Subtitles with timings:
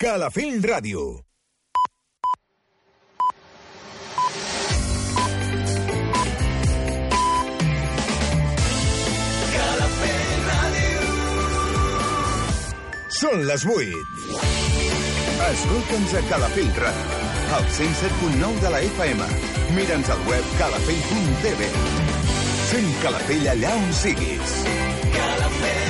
[0.00, 1.00] Calafell Ràdio.
[13.18, 14.00] Són les 8.
[15.50, 17.20] Escolta'ns a Calafell Ràdio,
[17.58, 19.28] al 107.9 de la FM.
[19.76, 21.70] Mira'ns al web calafell.tv.
[22.72, 24.58] Fem Calafell allà on siguis.
[25.12, 25.89] Calafell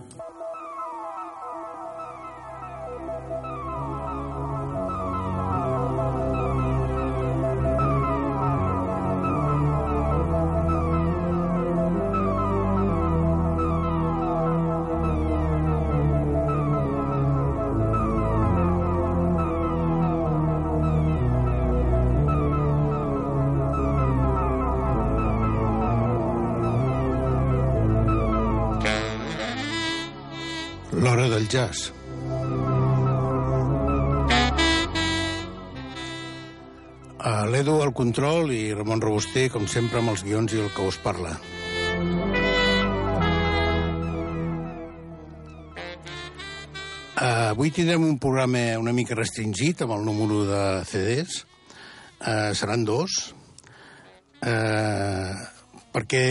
[31.51, 31.91] Jazz.
[37.21, 40.87] A l'Edu al control i Ramon Robuster, com sempre, amb els guions i el que
[40.87, 41.35] us parla.
[47.21, 51.43] Uh, avui tindrem un programa una mica restringit amb el número de CDs.
[52.21, 53.19] Uh, seran dos.
[54.41, 55.35] Uh,
[55.93, 56.23] perquè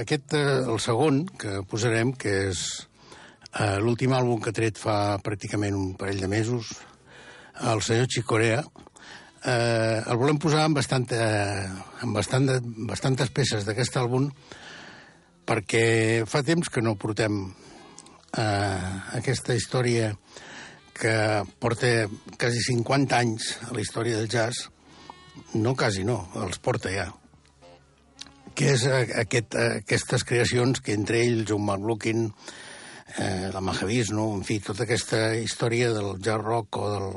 [0.00, 2.62] aquest, el segon que posarem, que és
[3.50, 6.70] Uh, L'últim àlbum que ha tret fa pràcticament un parell de mesos,
[7.66, 11.18] el senyor Chicorea, uh, el volem posar amb, bastanta,
[12.04, 12.46] amb bastant,
[12.86, 14.30] bastantes peces d'aquest àlbum
[15.50, 18.88] perquè fa temps que no portem uh,
[19.18, 20.12] aquesta història
[20.94, 21.16] que
[21.58, 22.06] porta
[22.38, 24.68] quasi 50 anys a la història del jazz,
[25.58, 27.08] no quasi no, els porta ja,
[28.54, 32.28] que és aquest, aquestes creacions que entre ells, John McLaughlin,
[33.18, 34.30] eh, la Mahavis, no?
[34.36, 37.08] en fi, tota aquesta història del jazz rock o del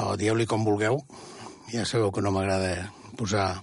[0.00, 1.02] o dieu-li com vulgueu.
[1.72, 3.62] Ja sabeu que no m'agrada posar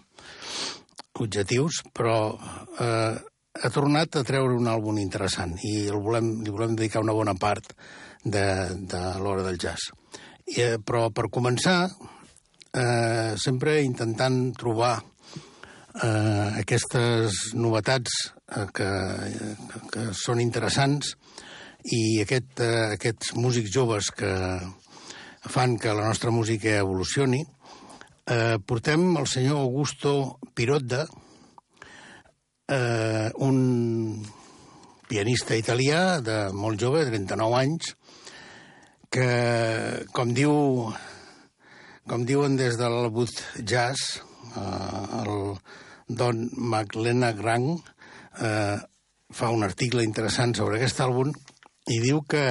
[1.19, 2.37] objectius, però
[2.79, 3.15] eh,
[3.59, 7.35] ha tornat a treure un àlbum interessant i el volem, li volem dedicar una bona
[7.35, 7.73] part
[8.23, 8.45] de,
[8.87, 9.89] de l'hora del jazz.
[10.49, 11.89] Eh, però per començar,
[12.71, 18.15] eh, sempre intentant trobar eh, aquestes novetats
[18.55, 18.89] eh, que,
[19.91, 21.17] que són interessants
[21.85, 24.31] i aquest, eh, aquests músics joves que
[25.49, 27.45] fan que la nostra música evolucioni,
[28.25, 31.07] eh, portem el senyor Augusto Pirotta,
[32.67, 34.25] eh, un
[35.07, 37.95] pianista italià de molt jove, 39 anys,
[39.09, 40.93] que, com diu
[42.09, 44.21] com diuen des de l'Albut Jazz,
[44.57, 45.57] eh, el
[46.09, 47.75] Don Magdalena Grang
[48.41, 48.77] eh,
[49.29, 51.33] fa un article interessant sobre aquest àlbum
[51.89, 52.45] i diu que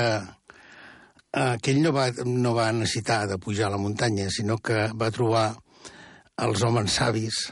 [1.32, 4.88] eh, que ell no va, no va necessitar de pujar a la muntanya, sinó que
[4.99, 5.49] va trobar
[6.44, 7.49] els homes savis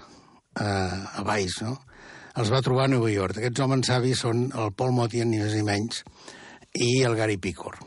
[0.61, 1.77] eh, a baix, no?
[2.37, 3.39] Els va trobar a Nova York.
[3.41, 6.03] Aquests homes savis són el Paul Motian, ni més ni menys,
[6.77, 7.79] i el Gary Picor.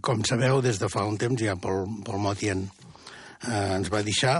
[0.00, 4.38] Com sabeu, des de fa un temps ja Paul, Paul Motian eh, ens va deixar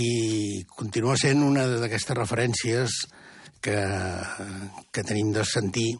[0.00, 2.94] i continua sent una d'aquestes referències
[3.60, 3.76] que,
[4.94, 5.90] que tenim de sentir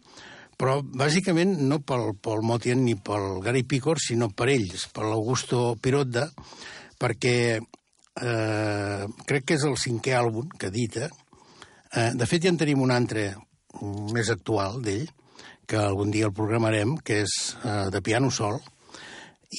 [0.61, 5.79] però bàsicament no pel Paul Motian ni pel Gary Picor, sinó per ells, per l'Augusto
[5.81, 6.27] Pirotta,
[7.01, 11.09] perquè eh, crec que és el cinquè àlbum que edita.
[11.97, 13.31] Eh, de fet, ja en tenim un altre
[14.13, 15.09] més actual d'ell,
[15.65, 18.61] que algun dia el programarem, que és eh, de piano sol,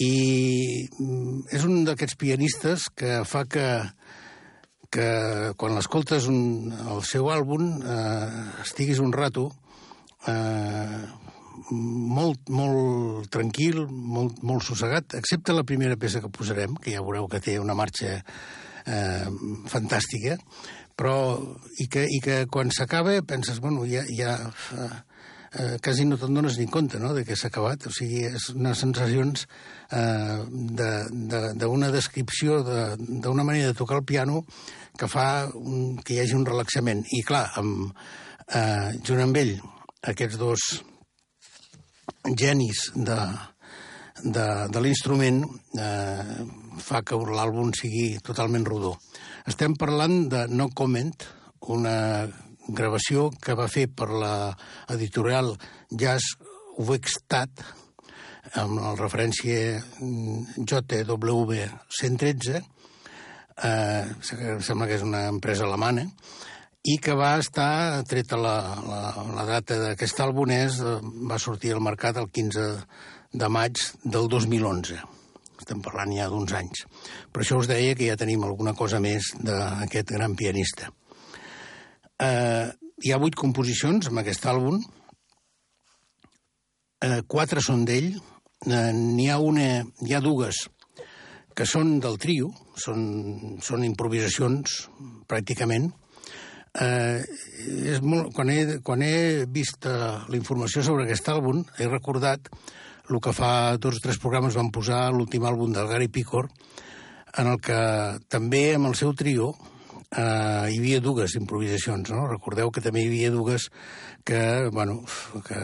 [0.06, 3.66] i mm, és un d'aquests pianistes que fa que
[4.92, 9.46] que quan l'escoltes el seu àlbum eh, estiguis un rato
[10.28, 11.02] eh,
[11.72, 17.30] molt, molt tranquil, molt, molt sossegat, excepte la primera peça que posarem, que ja veureu
[17.32, 19.28] que té una marxa eh,
[19.72, 20.38] fantàstica,
[20.98, 21.16] però
[21.82, 24.36] i que, i que quan s'acaba penses, bueno, ja, ja
[24.76, 24.92] eh,
[25.54, 27.88] eh, quasi no te'n dones ni compte no, de que s'ha acabat.
[27.90, 29.48] O sigui, és unes sensacions
[29.92, 34.44] eh, d'una de, de, descripció d'una manera de tocar el piano
[34.98, 37.04] que fa un, que hi hagi un relaxament.
[37.18, 37.92] I clar, amb,
[38.48, 39.56] eh, junt amb ell,
[40.02, 40.62] aquests dos
[42.38, 43.18] genis de,
[44.24, 45.44] de, de l'instrument
[45.78, 46.46] eh,
[46.82, 48.96] fa que l'àlbum sigui totalment rodó.
[49.50, 51.14] Estem parlant de No Comment,
[51.74, 52.26] una
[52.68, 54.34] gravació que va fer per la
[54.94, 55.54] editorial
[55.90, 56.36] Jazz
[56.82, 57.64] Wextat,
[58.58, 61.68] amb la referència JW
[62.02, 62.62] 113,
[63.64, 66.08] eh, sembla que és una empresa alemana,
[66.82, 68.56] i que va estar, treta la,
[68.88, 69.02] la,
[69.36, 70.98] la data d'aquest àlbum, és, eh,
[71.30, 72.68] va sortir al mercat el 15
[73.38, 74.98] de maig del 2011.
[75.62, 76.88] Estem parlant ja d'uns anys.
[77.30, 80.90] Per això us deia que ja tenim alguna cosa més d'aquest gran pianista.
[82.18, 82.66] Eh,
[83.02, 84.82] hi ha vuit composicions amb aquest àlbum.
[87.06, 88.16] Eh, quatre són d'ell.
[88.66, 90.66] Eh, N'hi ha una, hi ha dues
[91.54, 92.50] que són del trio,
[92.80, 94.86] són, són improvisacions,
[95.30, 95.92] pràcticament,
[96.72, 97.20] Eh,
[97.92, 99.96] és molt, quan, he, quan he vist eh,
[100.28, 102.48] la informació sobre aquest àlbum, he recordat
[103.12, 106.48] el que fa dos o tres programes van posar l'últim àlbum del Gary Picor,
[107.38, 107.82] en el que
[108.32, 109.52] també amb el seu trio
[110.12, 112.28] eh, hi havia dues improvisacions, no?
[112.30, 113.70] Recordeu que també hi havia dues
[114.28, 115.02] que, bueno,
[115.48, 115.60] que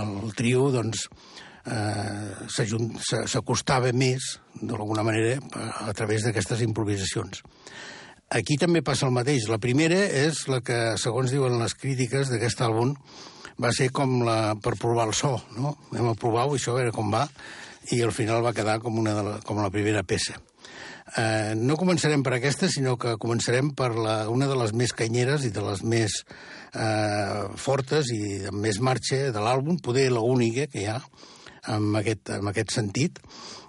[0.00, 1.06] el trio, doncs,
[1.66, 5.38] eh, s'acostava més, d'alguna manera,
[5.86, 7.42] a, través d'aquestes improvisacions.
[8.30, 9.48] Aquí també passa el mateix.
[9.50, 12.92] La primera és la que, segons diuen les crítiques d'aquest àlbum,
[13.60, 15.74] va ser com la, per provar el so, no?
[15.90, 17.24] A provar-ho, això, a veure com va,
[17.90, 20.38] i al final va quedar com, una de la, com la primera peça.
[21.18, 25.42] Eh, no començarem per aquesta, sinó que començarem per la, una de les més canyeres
[25.44, 30.68] i de les més eh, fortes i amb més marxa de l'àlbum, poder la única
[30.70, 31.00] que hi ha
[31.74, 33.18] en aquest, en aquest sentit,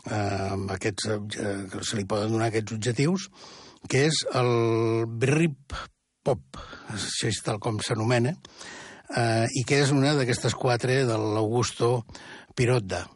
[0.06, 3.26] eh, amb aquests, eh, que se li poden donar aquests objectius,
[3.90, 5.78] que és el Brip
[6.22, 6.60] Pop,
[6.94, 8.36] això és tal com s'anomena,
[9.18, 12.04] eh, i que és una d'aquestes quatre de l'Augusto
[12.56, 13.08] Pirotda.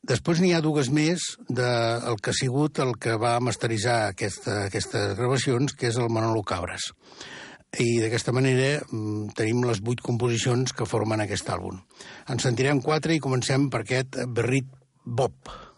[0.00, 4.64] Després n'hi ha dues més del de que ha sigut el que va masteritzar aquesta,
[4.70, 6.88] aquestes gravacions, que és el Manolo Cabres.
[7.78, 11.76] I d'aquesta manera mm, tenim les vuit composicions que formen aquest àlbum.
[12.32, 14.72] En sentirem quatre i comencem per aquest Berrit
[15.04, 15.36] Bob.
[15.46, 15.69] Eh,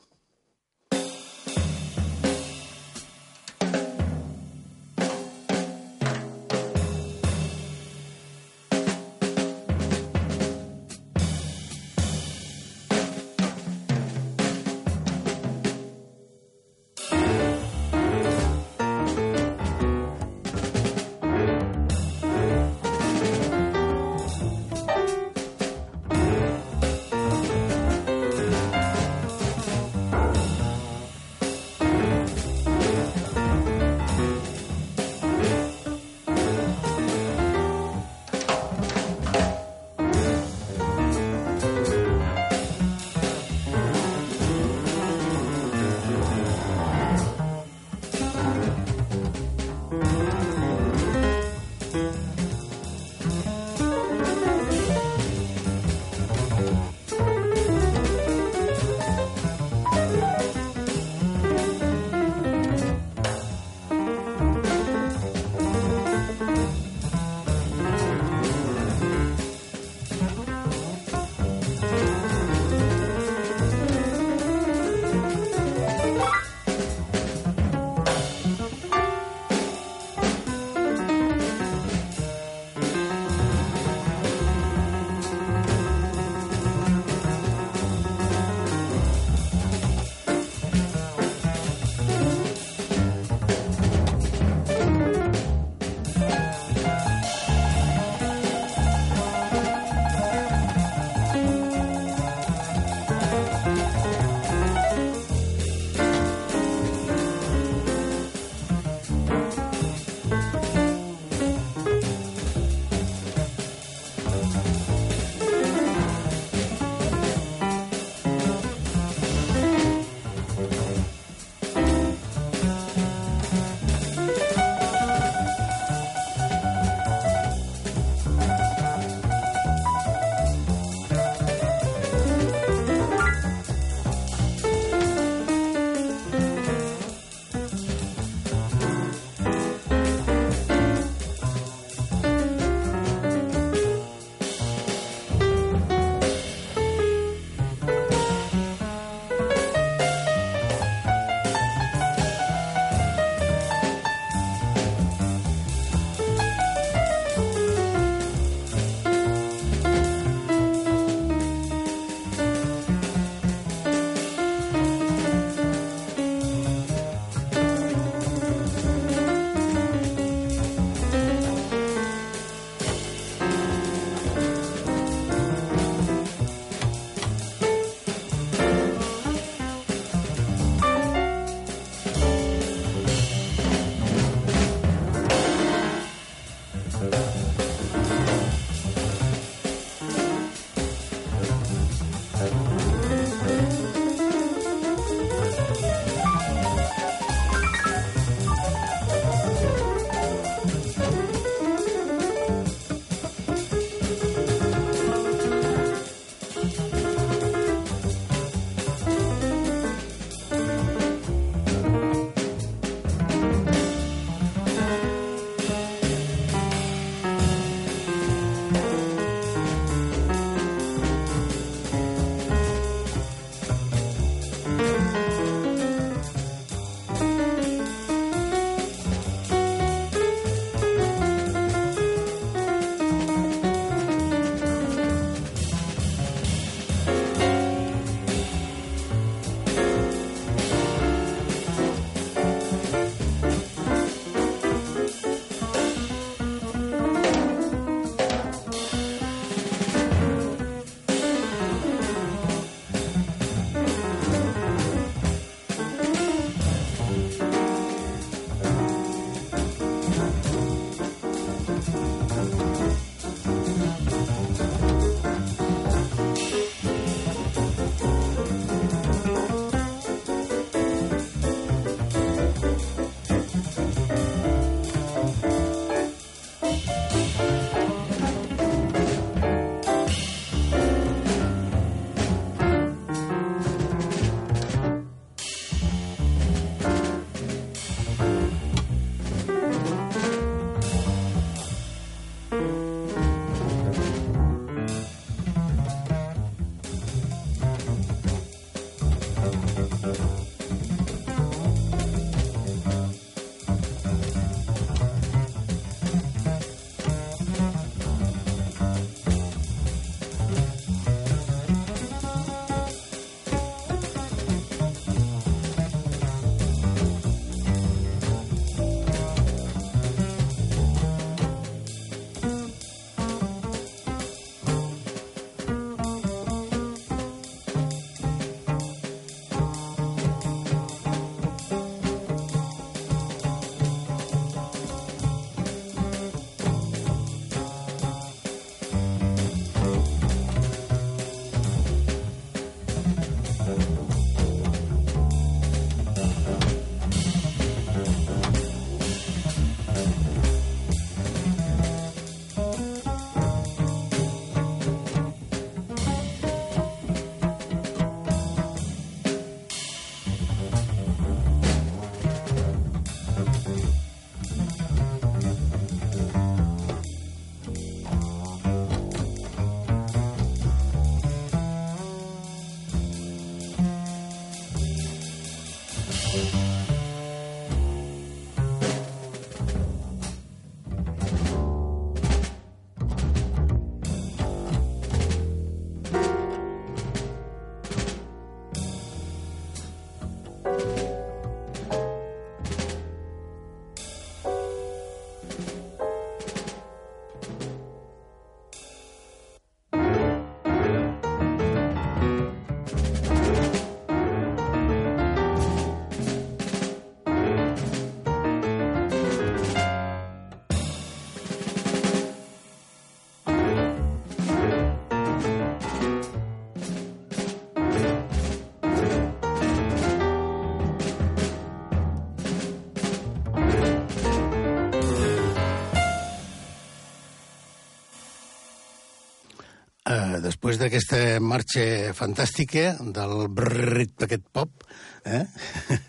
[430.72, 434.84] després d'aquesta marxa fantàstica del brrrit d'aquest pop,
[435.29, 435.43] eh?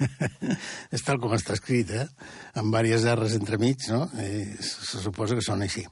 [0.96, 2.05] és tal com està escrit, eh?
[2.55, 4.05] amb diverses R's entremig, no?
[4.15, 5.84] I se suposa que són així.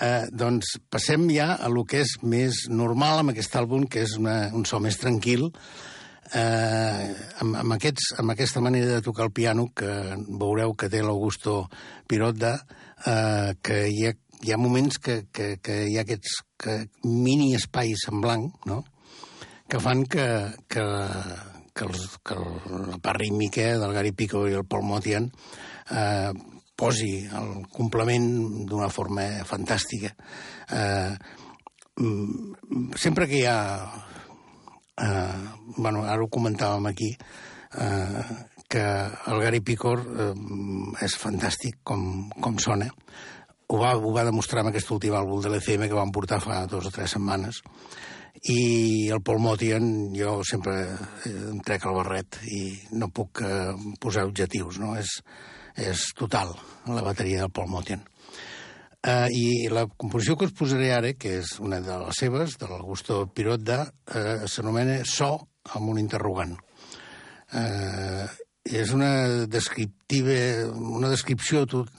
[0.00, 4.16] Eh, doncs passem ja a lo que és més normal amb aquest àlbum, que és
[4.16, 5.50] una, un so més tranquil,
[6.32, 7.12] eh,
[7.44, 9.92] amb, amb, aquests, amb aquesta manera de tocar el piano que
[10.30, 11.66] veureu que té l'Augusto
[12.08, 12.56] Pirotda,
[13.04, 17.54] eh, que hi ha hi ha moments que, que, que hi ha aquests que, mini
[17.58, 18.82] espais en blanc, no?,
[19.68, 20.24] que fan que,
[20.72, 20.84] que,
[21.76, 22.36] que, els, que
[22.88, 25.28] la part rítmica del Gary Pico i el Paul Motian
[25.92, 26.32] eh,
[26.78, 28.28] posi el complement
[28.70, 30.14] d'una forma fantàstica.
[30.72, 31.12] Eh,
[32.00, 33.58] mm, sempre que hi ha...
[34.98, 35.42] Eh,
[35.76, 38.22] bueno, ara ho comentàvem aquí, eh,
[38.72, 38.84] que
[39.32, 40.32] el Gary Picor eh,
[41.04, 42.88] és fantàstic com, com sona
[43.68, 46.62] ho va, ho va demostrar amb aquest últim àlbum de l'ECM que van portar fa
[46.70, 47.60] dos o tres setmanes.
[48.48, 50.76] I el Paul Motian, jo sempre
[51.26, 52.62] eh, em trec el barret i
[52.96, 54.94] no puc eh, posar objectius, no?
[54.96, 55.18] És,
[55.76, 56.54] és total,
[56.86, 58.06] la bateria del Paul Motian.
[58.98, 62.66] Uh, I la composició que us posaré ara, que és una de les seves, de
[62.66, 65.30] l'Augusto Pirotta, uh, s'anomena So
[65.76, 66.56] amb un interrogant.
[67.54, 68.26] Uh,
[68.68, 71.92] és una descriptiva, una descripció tot,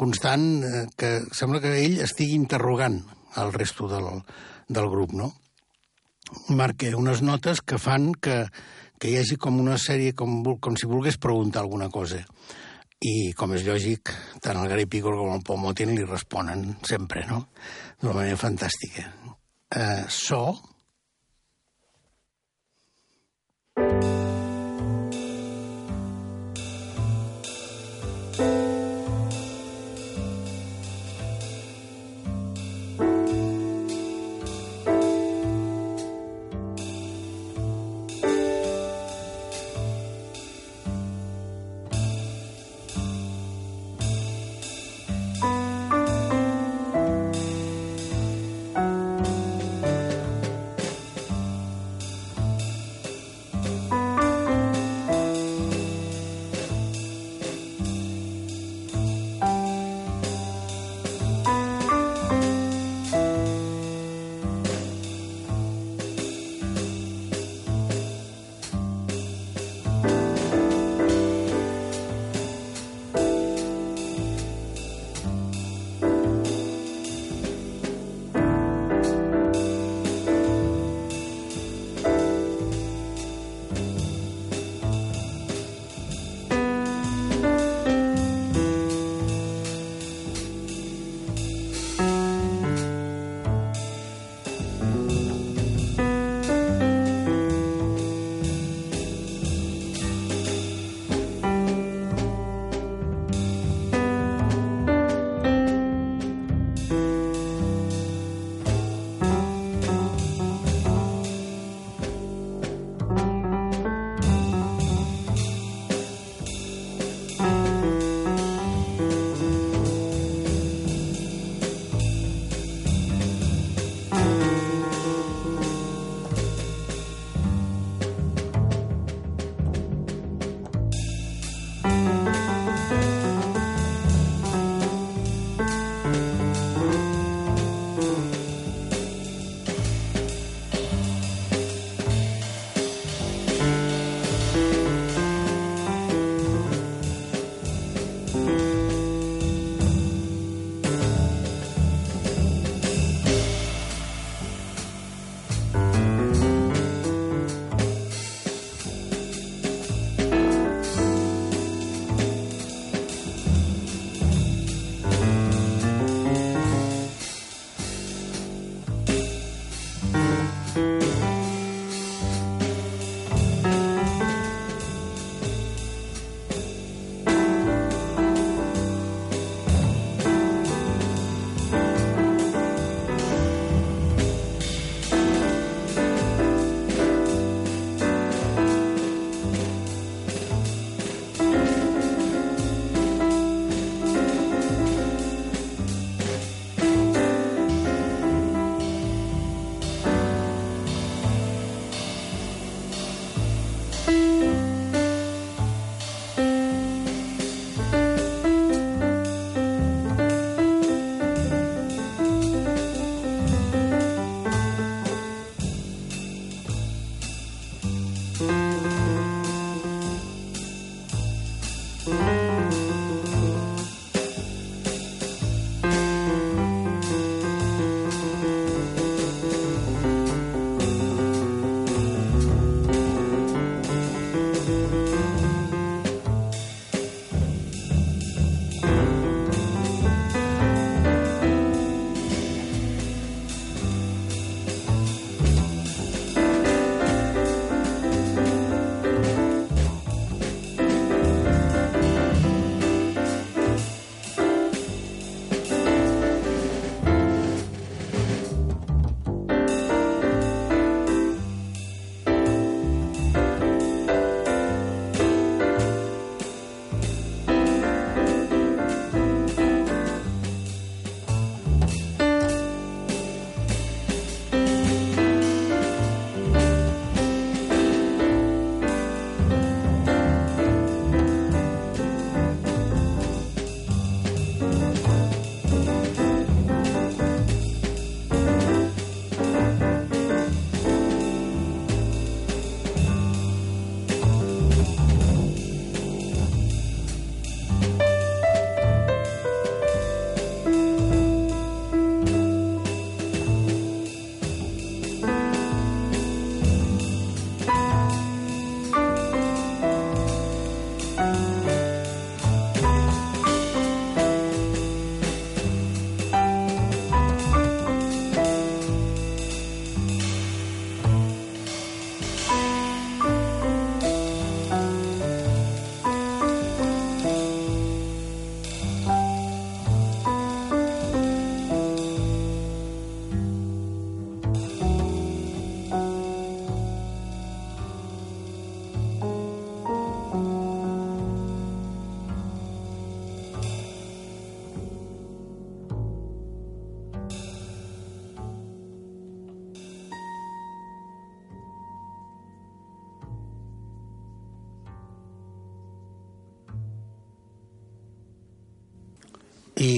[0.00, 3.02] constant uh, que sembla que ell estigui interrogant
[3.40, 4.08] el resto del,
[4.68, 5.30] del grup, no?
[6.54, 8.44] Marca unes notes que fan que,
[8.98, 12.22] que hi hagi com una sèrie, com, com si volgués preguntar alguna cosa
[13.00, 14.12] i, com és lògic,
[14.44, 17.46] tant el Gary Pickle com el Paul Motin li responen sempre, no?
[18.00, 19.06] D'una manera fantàstica.
[19.70, 20.42] Uh, so,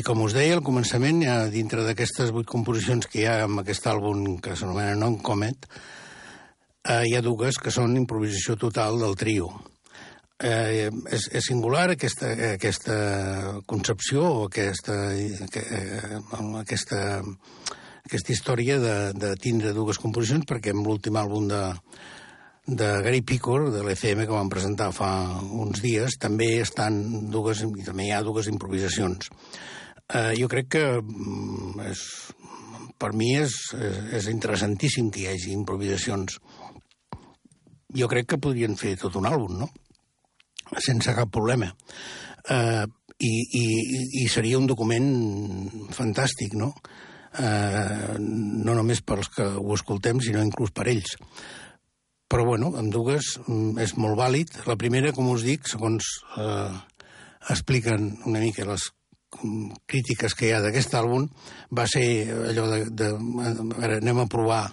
[0.03, 3.85] Com us deia, al començament, ja dintre d'aquestes vuit composicions que hi ha amb aquest
[3.87, 5.67] àlbum que s'anomena Non Comet,
[6.88, 9.51] eh, hi ha dues que són improvisació total del trio.
[10.43, 12.97] Eh, és, és singular aquesta, aquesta
[13.71, 16.23] concepció o aquesta, eh,
[16.62, 17.03] aquesta,
[18.03, 21.62] aquesta història de, de tindre dues composicions perquè amb l'últim àlbum de,
[22.67, 25.12] de Gary Picor, de l'ECM, que vam presentar fa
[25.43, 29.31] uns dies, també estan dues, també hi ha dues improvisacions.
[30.09, 32.03] Eh, jo crec que mm, és,
[32.99, 36.41] per mi és, és, és interessantíssim que hi hagi improvisacions.
[37.93, 39.71] Jo crec que podrien fer tot un àlbum, no?
[40.81, 41.69] sense cap problema.
[42.49, 42.85] Eh,
[43.23, 43.65] i, i,
[44.23, 45.09] I seria un document
[45.95, 46.73] fantàstic, no?
[47.38, 51.17] Eh, no només pels que ho escoltem, sinó inclús per ells.
[52.33, 54.57] Però, bueno, amb dues mm, és molt vàlid.
[54.67, 56.09] La primera, com us dic, segons
[56.41, 56.73] eh,
[57.53, 58.91] expliquen una mica les
[59.88, 61.27] crítiques que hi ha d'aquest àlbum,
[61.73, 62.05] va ser
[62.53, 64.64] allò de, de, a veure, anem a provar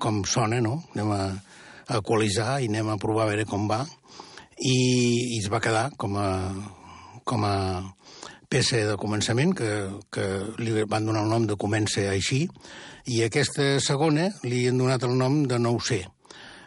[0.00, 0.78] com sona, no?
[0.94, 1.22] Anem a,
[1.88, 3.82] a equalitzar i anem a provar a veure com va
[4.58, 4.78] i,
[5.36, 6.28] i es va quedar com a,
[7.24, 7.54] com a
[8.48, 9.70] peça de començament, que,
[10.10, 10.26] que
[10.58, 12.46] li van donar el nom de Comença així,
[13.08, 16.06] i aquesta segona li han donat el nom de No ho sé.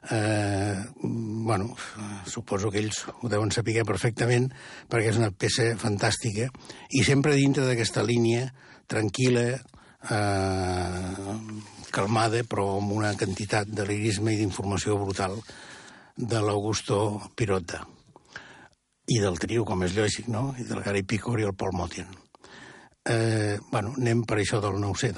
[0.09, 1.75] Eh, bueno,
[2.25, 4.47] suposo que ells ho deuen saber perfectament
[4.89, 6.47] perquè és una peça fantàstica
[6.89, 8.47] i sempre dintre d'aquesta línia
[8.89, 9.45] tranquil·la,
[10.09, 11.35] eh,
[11.91, 15.37] calmada, però amb una quantitat de lirisme i d'informació brutal
[16.17, 17.85] de l'Augusto Pirota
[19.11, 20.55] i del trio, com és lògic, no?
[20.57, 22.09] I del Gary Picor i el Paul Motian.
[23.05, 25.11] Eh, bueno, anem per això del no sé,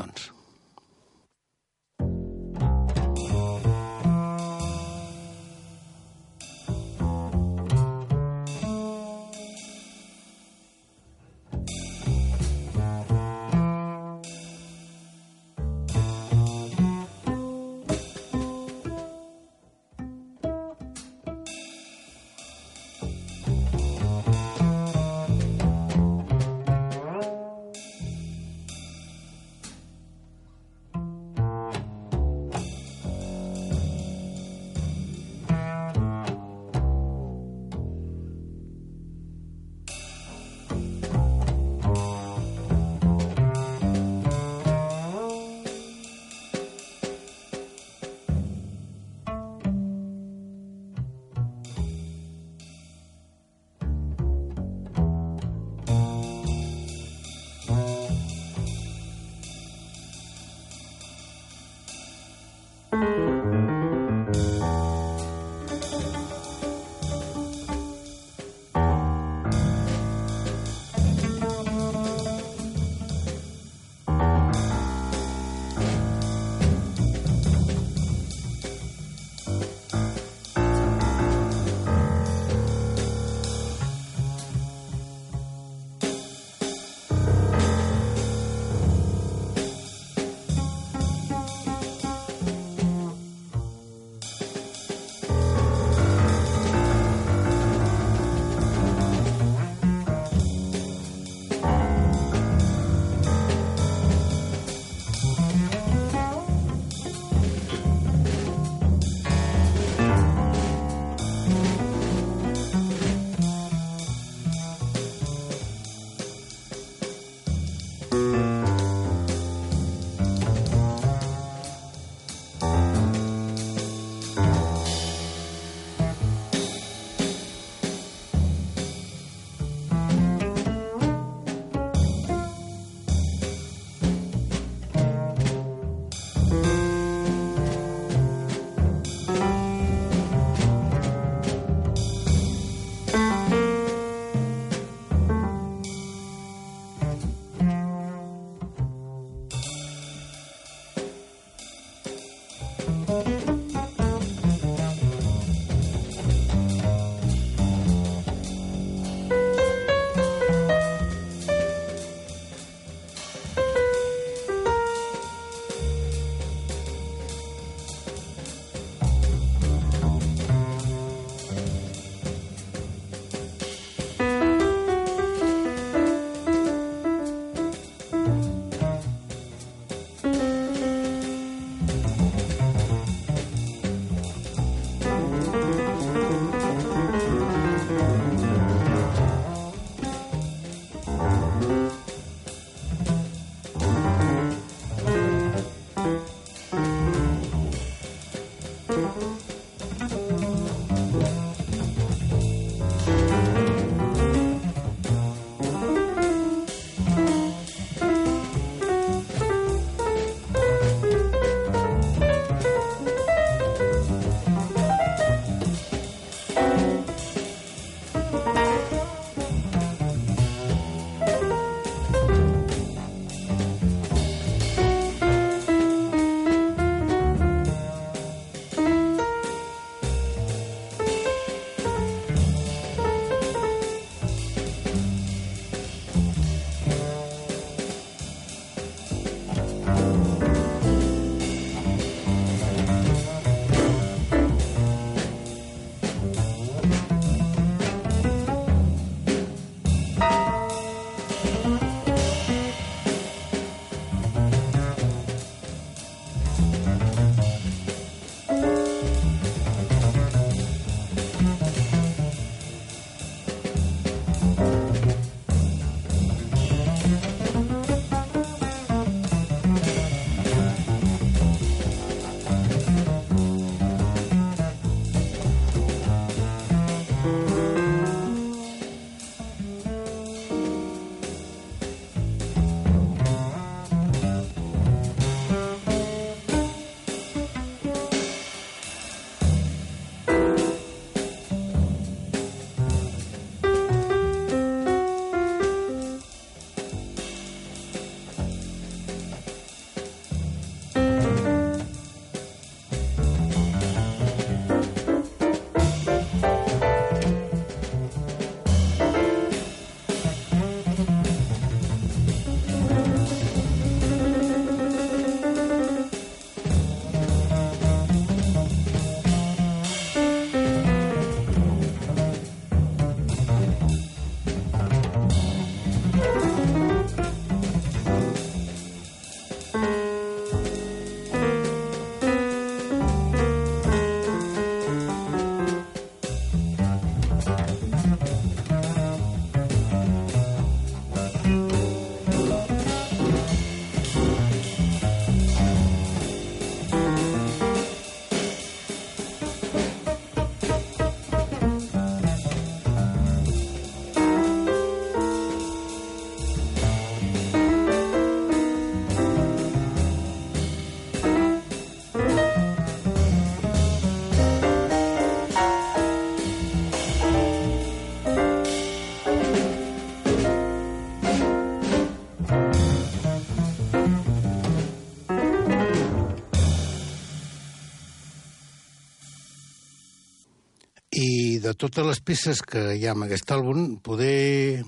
[381.15, 381.63] doncs.
[381.63, 384.83] de totes les peces que hi ha en aquest àlbum, poder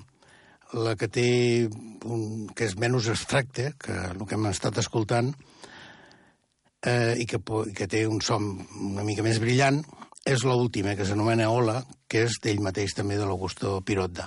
[0.74, 1.28] la que té
[2.04, 5.30] un, que és menys abstracte que el que hem estat escoltant
[6.82, 7.38] eh, i que,
[7.74, 8.50] que té un son
[8.90, 9.82] una mica més brillant
[10.26, 14.26] és l'última, que s'anomena Ola, que és d'ell mateix també de l'Augusto Pirotda.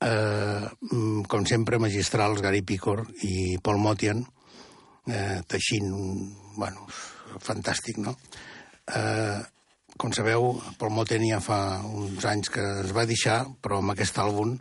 [0.00, 4.22] Eh, mm, com sempre, magistrals Gary Picor i Paul Motian,
[5.10, 6.28] eh, teixint un...
[6.54, 6.86] Bueno,
[7.42, 8.14] fantàstic, no?
[8.86, 9.40] Eh,
[10.00, 14.16] com sabeu, Paul Motian ja fa uns anys que es va deixar, però amb aquest
[14.22, 14.54] àlbum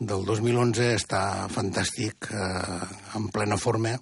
[0.00, 1.20] del 2011 està
[1.52, 2.86] fantàstic, eh,
[3.18, 3.92] en plena forma,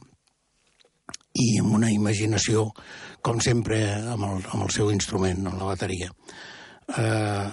[1.34, 2.68] i amb una imaginació,
[3.26, 3.80] com sempre,
[4.14, 6.12] amb el, amb el seu instrument, amb la bateria.
[6.94, 7.50] Eh,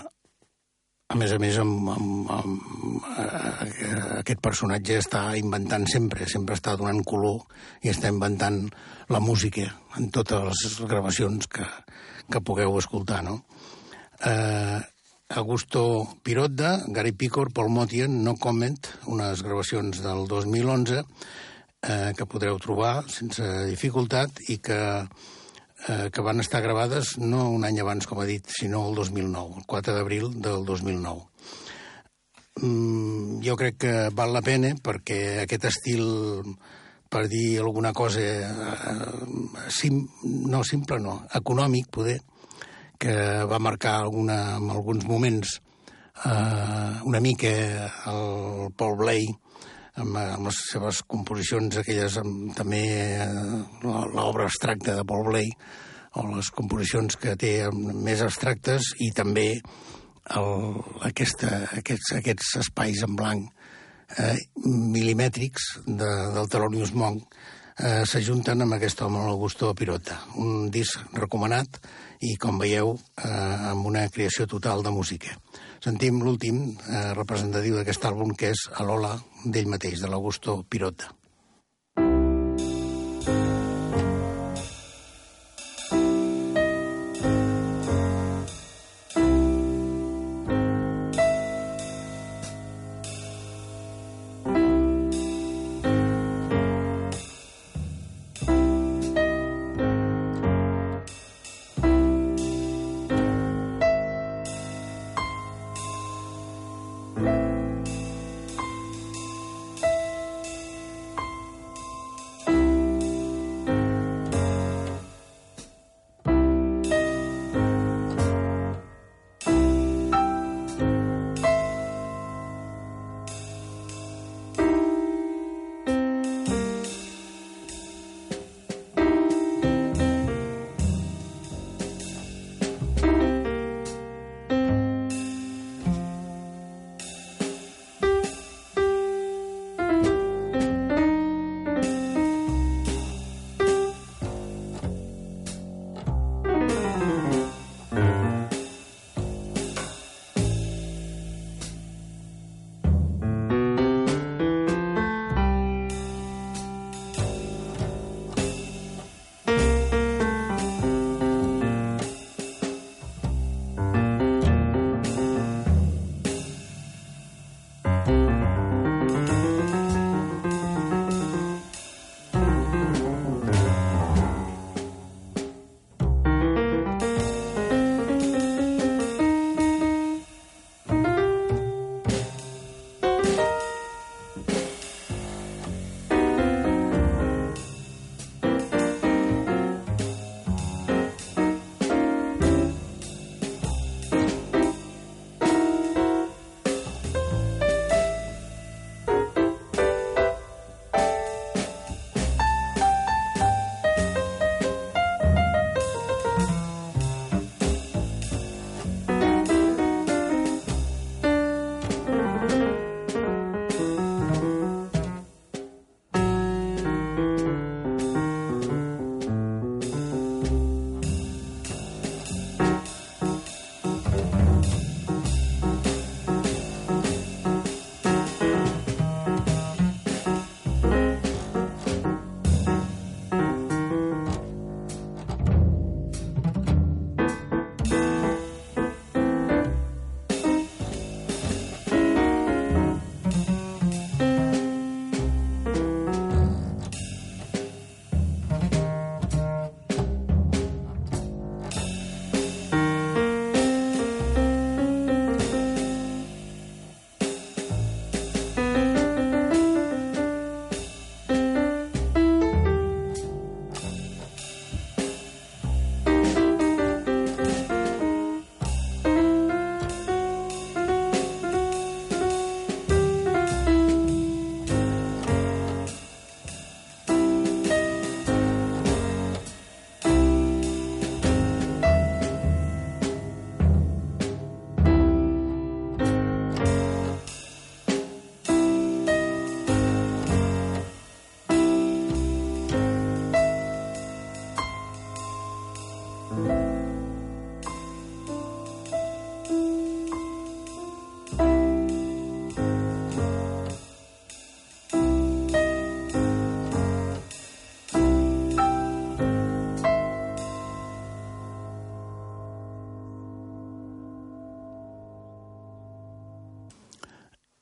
[1.09, 6.77] a més a més, amb, amb, amb, eh, aquest personatge està inventant sempre, sempre està
[6.77, 7.41] donant color
[7.81, 8.67] i està inventant
[9.09, 9.65] la música
[9.97, 11.65] en totes les gravacions que,
[12.31, 13.43] que pugueu escoltar, no?
[14.25, 14.79] Eh,
[15.29, 21.03] Augusto Pirotda, Gary Picor, Paul Motian, No Comment, unes gravacions del 2011
[21.83, 24.79] eh, que podreu trobar sense dificultat i que,
[25.85, 29.61] eh, que van estar gravades no un any abans, com ha dit, sinó el 2009,
[29.61, 31.29] el 4 d'abril del 2009.
[32.59, 36.03] Mm, jo crec que val la pena perquè aquest estil,
[37.09, 42.19] per dir alguna cosa, eh, sim, no simple, no, econòmic, poder,
[42.99, 43.15] que
[43.49, 45.57] va marcar alguna, en alguns moments
[46.25, 47.51] eh, una mica
[48.11, 49.27] el Paul Blay
[49.99, 52.81] amb, amb les seves composicions aquelles amb, també
[53.23, 53.29] eh,
[53.83, 55.53] l'obra abstracta de Paul Blay
[56.19, 59.53] o les composicions que té més abstractes i també
[60.35, 60.51] el,
[61.07, 63.47] aquesta, aquests, aquests espais en blanc
[64.17, 67.35] eh, milimètrics de, del Thelonious Monk
[67.79, 70.19] eh, s'ajunten amb aquest home, l'Augusto Pirota.
[70.41, 71.79] Un disc recomanat
[72.19, 73.29] i, com veieu, eh,
[73.73, 75.35] amb una creació total de música.
[75.83, 81.18] Sentim l'últim eh, representatiu d'aquest àlbum, que és l'Ola d'ell mateix, de l'Augusto Pirota.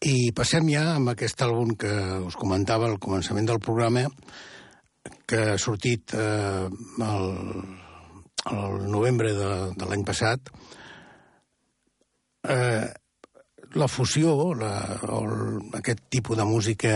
[0.08, 1.92] I passem ja amb aquest àlbum que
[2.24, 4.06] us comentava al començament del programa,
[5.28, 6.68] que ha sortit eh,
[7.04, 7.26] el,
[8.54, 10.52] el novembre de, de l'any passat.
[12.48, 12.86] Eh,
[13.76, 14.72] la fusió, la,
[15.18, 15.36] el,
[15.82, 16.96] aquest tipus de música,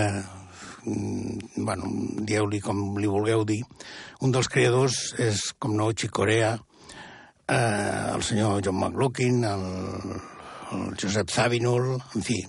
[0.86, 1.92] mm, bueno,
[2.32, 3.60] dieu-li com li vulgueu dir,
[4.24, 6.56] un dels creadors és, com no, Chick Corea,
[7.44, 9.68] eh, el senyor John McLaughlin, el,
[10.72, 12.40] el Josep Zabinul, en fi,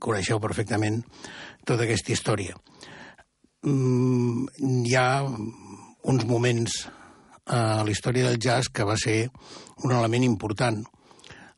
[0.00, 1.02] coneixeu perfectament
[1.66, 2.56] tota aquesta història.
[3.66, 4.46] Mm,
[4.86, 5.24] hi ha
[6.08, 6.84] uns moments
[7.48, 9.28] a la història del jazz que va ser
[9.84, 10.82] un element important,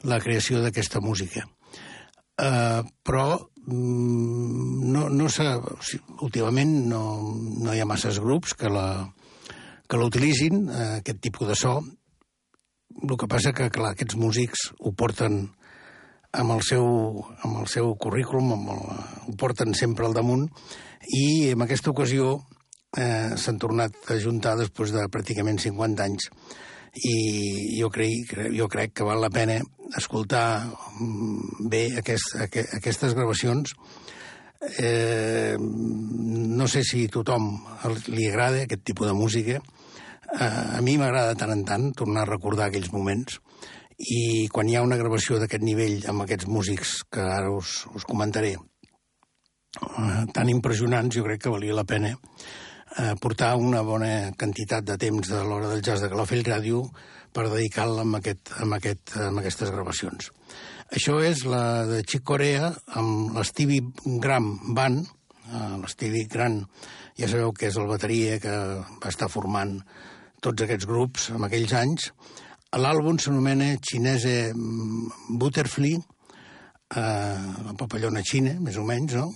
[0.08, 1.44] la creació d'aquesta música.
[2.40, 3.36] Uh, però
[3.66, 5.26] mm, no, no.
[5.26, 5.32] O
[5.84, 7.02] sigui, últimament no,
[7.60, 8.86] no hi ha masses grups que la
[9.90, 11.80] que l'utilitzin, uh, aquest tipus de so.
[13.02, 15.42] El que passa que, clar, aquests músics ho porten
[16.32, 16.86] amb el seu,
[17.42, 18.82] amb el seu currículum, amb el,
[19.30, 20.46] ho porten sempre al damunt,
[21.16, 22.36] i en aquesta ocasió
[22.96, 26.30] eh, s'han tornat a juntar després de pràcticament 50 anys
[27.06, 29.60] i jo, crec, jo crec que val la pena
[29.96, 33.74] escoltar mm, bé aquest, aquestes gravacions.
[34.78, 37.52] Eh, no sé si a tothom
[38.10, 39.60] li agrada aquest tipus de música.
[40.34, 43.38] Eh, a mi m'agrada tant en tant tornar a recordar aquells moments
[44.00, 48.06] i quan hi ha una gravació d'aquest nivell amb aquests músics que ara us, us
[48.08, 54.86] comentaré, eh, tan impressionants, jo crec que valia la pena eh, portar una bona quantitat
[54.88, 56.84] de temps de l'hora del jazz de Calafell Ràdio
[57.32, 60.30] per dedicar-la amb, aquest, amb, aquest, amb aquestes gravacions.
[60.90, 63.84] Això és la de Chick Corea amb l'Stevie
[64.18, 65.04] Graham Band.
[65.50, 66.64] Eh, L'Stevie Graham,
[67.18, 69.76] ja sabeu que és el bateria que va estar formant
[70.40, 72.10] tots aquests grups en aquells anys,
[72.78, 79.32] L'àlbum s'anomena Xinese Butterfly, eh, la papallona xina, més o menys, no?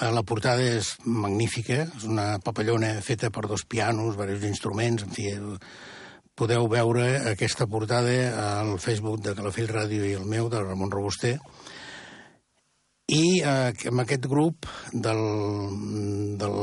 [0.00, 5.12] Eh, la portada és magnífica, és una papallona feta per dos pianos, diversos instruments, en
[5.12, 5.28] fi,
[6.34, 7.04] podeu veure
[7.34, 8.14] aquesta portada
[8.62, 11.34] al Facebook de Calafell Ràdio i el meu, de Ramon Robuster,
[13.12, 15.20] i eh, amb aquest grup del,
[16.40, 16.56] del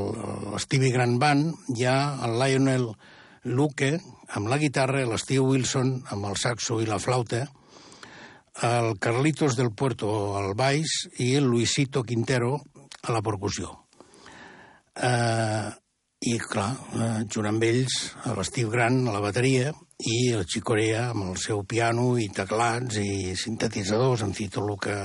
[0.66, 2.90] Stevie Grand Band hi ha el Lionel
[3.48, 3.96] Luque,
[4.36, 7.46] amb la guitarra, l'Steve Wilson amb el saxo i la flauta,
[8.68, 12.58] el Carlitos del Puerto al baix i el Luisito Quintero
[13.04, 13.70] a la percussió.
[14.98, 15.70] Eh,
[16.28, 17.98] I, clar, eh, junt amb ells,
[18.34, 19.70] l'Steve Grant a la bateria
[20.10, 24.80] i el Chicorea amb el seu piano i teclats i sintetitzadors, en fi, tot el
[24.82, 24.98] que,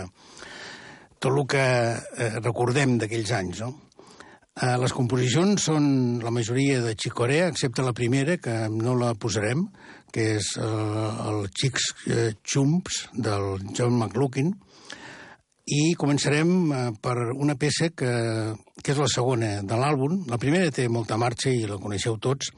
[1.20, 3.91] tot el que eh, recordem d'aquells anys, no?
[4.52, 5.84] Eh, les composicions són
[6.20, 9.64] la majoria de Chicorea, excepte la primera, que no la posarem,
[10.12, 10.66] que és eh,
[11.30, 14.52] el Chicks eh, Chumps del John McLaughlin,
[15.72, 18.12] i començarem eh, per una peça que,
[18.76, 20.26] que és la segona de l'àlbum.
[20.28, 22.52] La primera té molta marxa i la coneixeu tots,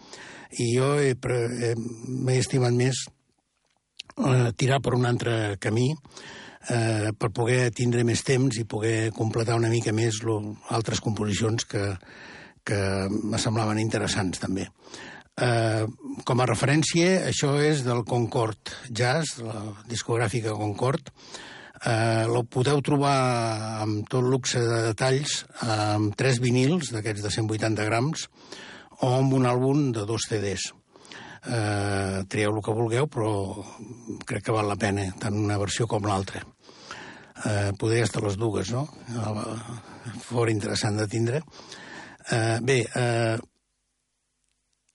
[0.59, 3.05] i jo m'he estimat més
[4.19, 5.93] eh, tirar per un altre camí,
[6.71, 10.39] eh, per poder tindre més temps i poder completar una mica més lo,
[10.75, 11.87] altres composicions que,
[12.65, 14.69] que me semblaven interessants també.
[15.35, 15.85] Eh,
[16.25, 21.11] com a referència, això és del Concord Jazz, la discogràfica Concord.
[21.85, 23.19] Eh, lo podeu trobar
[23.83, 28.29] amb tot luxe de detalls amb tres vinils d'aquests de 180 grams
[29.03, 30.71] o amb un àlbum de dos CDs
[31.47, 33.31] eh, trieu el que vulgueu, però
[34.27, 36.45] crec que val la pena, tant una versió com l'altra.
[37.35, 38.87] Eh, podria estar les dues, no?
[40.23, 41.43] Fora interessant de tindre.
[42.31, 43.37] Eh, bé, eh,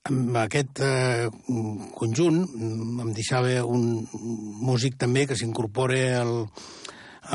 [0.09, 1.27] amb aquest eh,
[1.99, 4.07] conjunt em deixava un
[4.63, 6.33] músic també que s'incorpora al,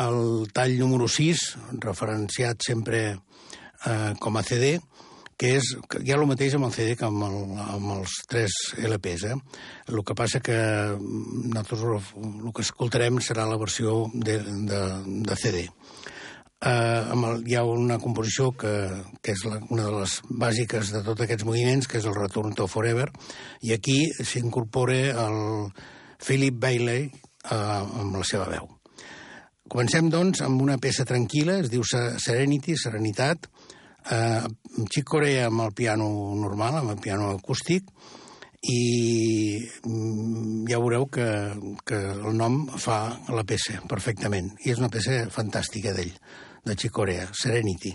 [0.00, 1.44] al tall número 6,
[1.84, 4.78] referenciat sempre eh, com a CD,
[5.36, 5.70] que és
[6.00, 9.26] hi ha el mateix amb el CD que amb, el, amb els tres LPs.
[9.32, 9.36] Eh?
[9.92, 10.56] El que passa que
[10.98, 14.38] nosaltres el que escoltarem serà la versió de,
[14.70, 14.82] de,
[15.26, 15.66] de CD.
[16.64, 18.72] Eh, amb el, hi ha una composició que,
[19.20, 22.54] que és la, una de les bàsiques de tots aquests moviments, que és el Return
[22.56, 23.10] to Forever,
[23.60, 25.42] i aquí s'incorpora el
[26.24, 28.70] Philip Bailey eh, amb la seva veu.
[29.68, 33.48] Comencem, doncs, amb una peça tranquil·la, es diu Serenity, Serenitat,
[34.10, 34.42] eh,
[34.90, 37.88] Chick Corea amb el piano normal, amb el piano acústic,
[38.64, 41.26] i mm, ja veureu que,
[41.84, 42.98] que el nom fa
[43.28, 44.54] la peça perfectament.
[44.64, 46.12] I és una peça fantàstica d'ell,
[46.64, 47.94] de Chick Corea, Serenity.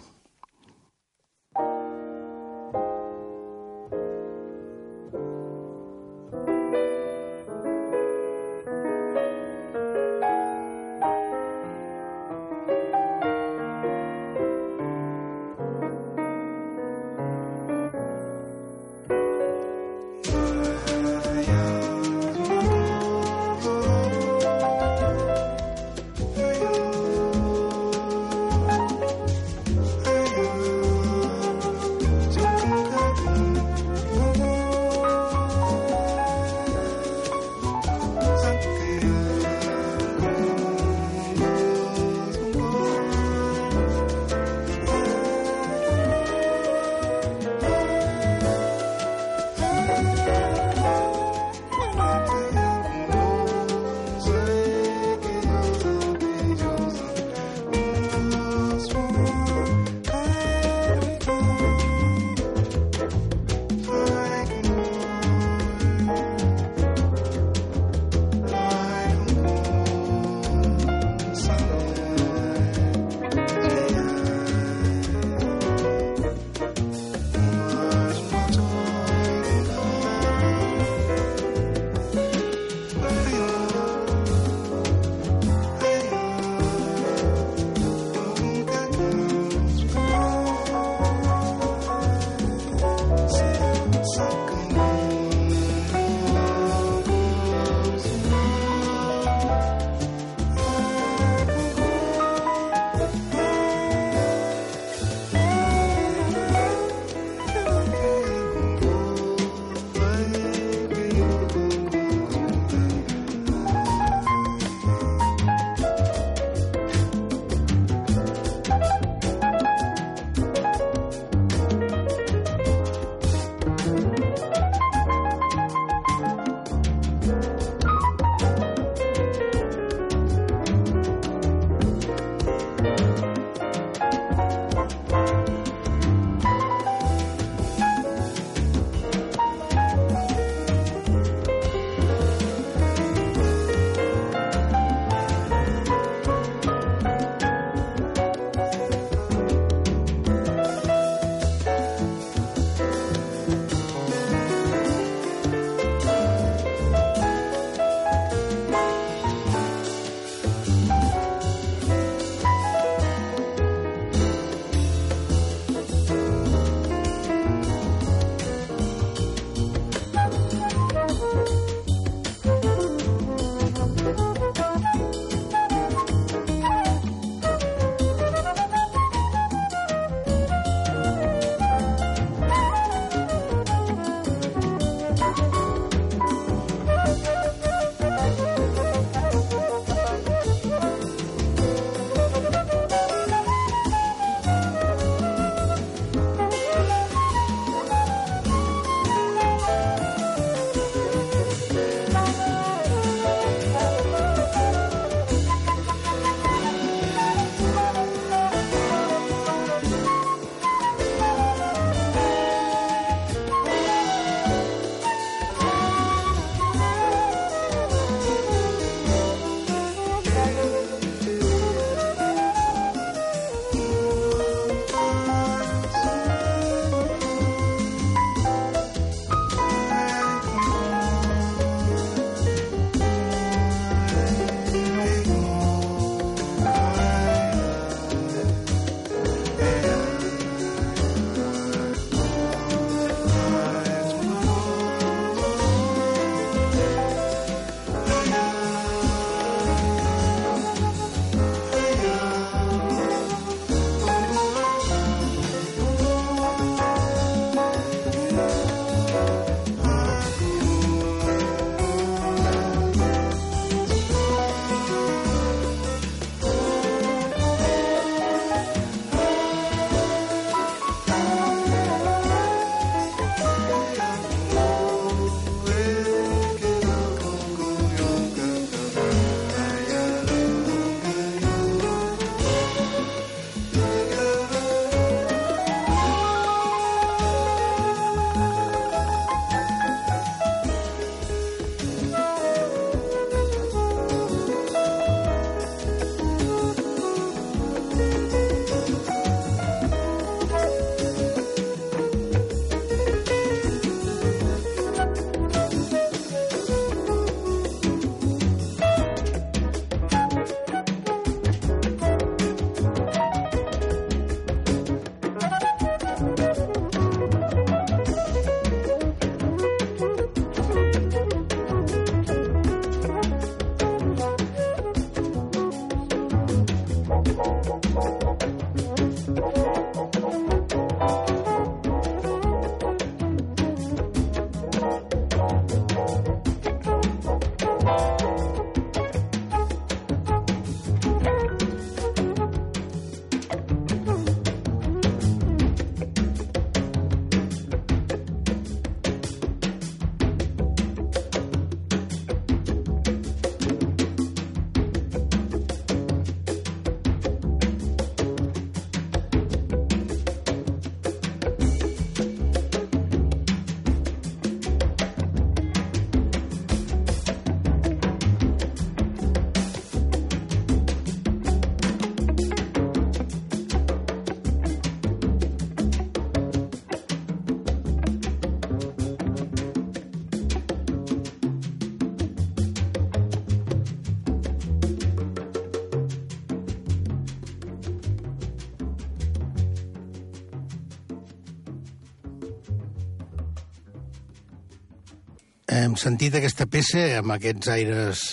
[395.84, 398.24] Hem sentit aquesta peça amb aquests aires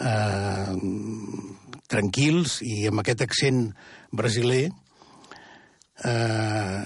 [0.00, 0.72] eh,
[1.90, 3.60] tranquils i amb aquest accent
[4.16, 4.64] brasiler
[6.04, 6.80] eh,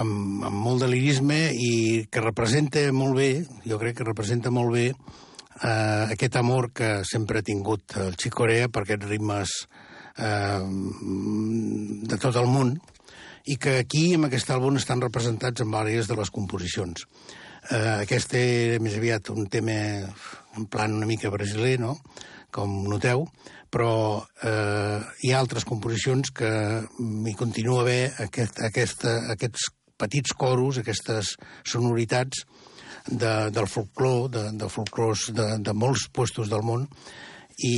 [0.00, 1.74] amb, amb molt de lirisme i
[2.10, 3.30] que representa molt bé,
[3.68, 8.34] jo crec que representa molt bé eh, aquest amor que sempre ha tingut el Chic
[8.34, 9.54] Corea per aquests ritmes
[10.16, 10.64] eh,
[12.08, 12.76] de tot el món
[13.44, 17.04] i que aquí, amb aquest àlbum, estan representats en diverses de les composicions.
[17.70, 19.76] Eh, aquest era més aviat un tema
[20.58, 21.96] en plan una mica brasiler, no?,
[22.54, 23.24] com noteu,
[23.74, 26.50] però eh, hi ha altres composicions que
[27.00, 31.34] hi continua haver aquest, aquesta, aquests petits coros, aquestes
[31.66, 32.44] sonoritats
[33.08, 36.86] de, del folclor, de, de folclors de, de molts puestos del món,
[37.58, 37.74] i,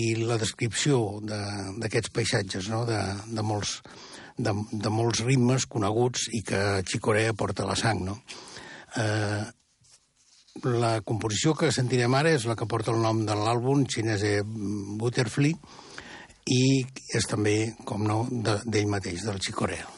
[0.00, 2.84] i la descripció d'aquests de, paisatges, no?
[2.86, 3.80] de, de, molts,
[4.38, 8.02] de, de molts ritmes coneguts i que Xicorea porta la sang.
[8.06, 8.20] No?
[8.96, 9.44] Eh,
[10.64, 15.52] la composició que sentirem ara és la que porta el nom de l'àlbum, xinese Butterfly,
[16.46, 16.62] i
[17.18, 19.95] és també, com no, d'ell de, mateix, del Xicorea.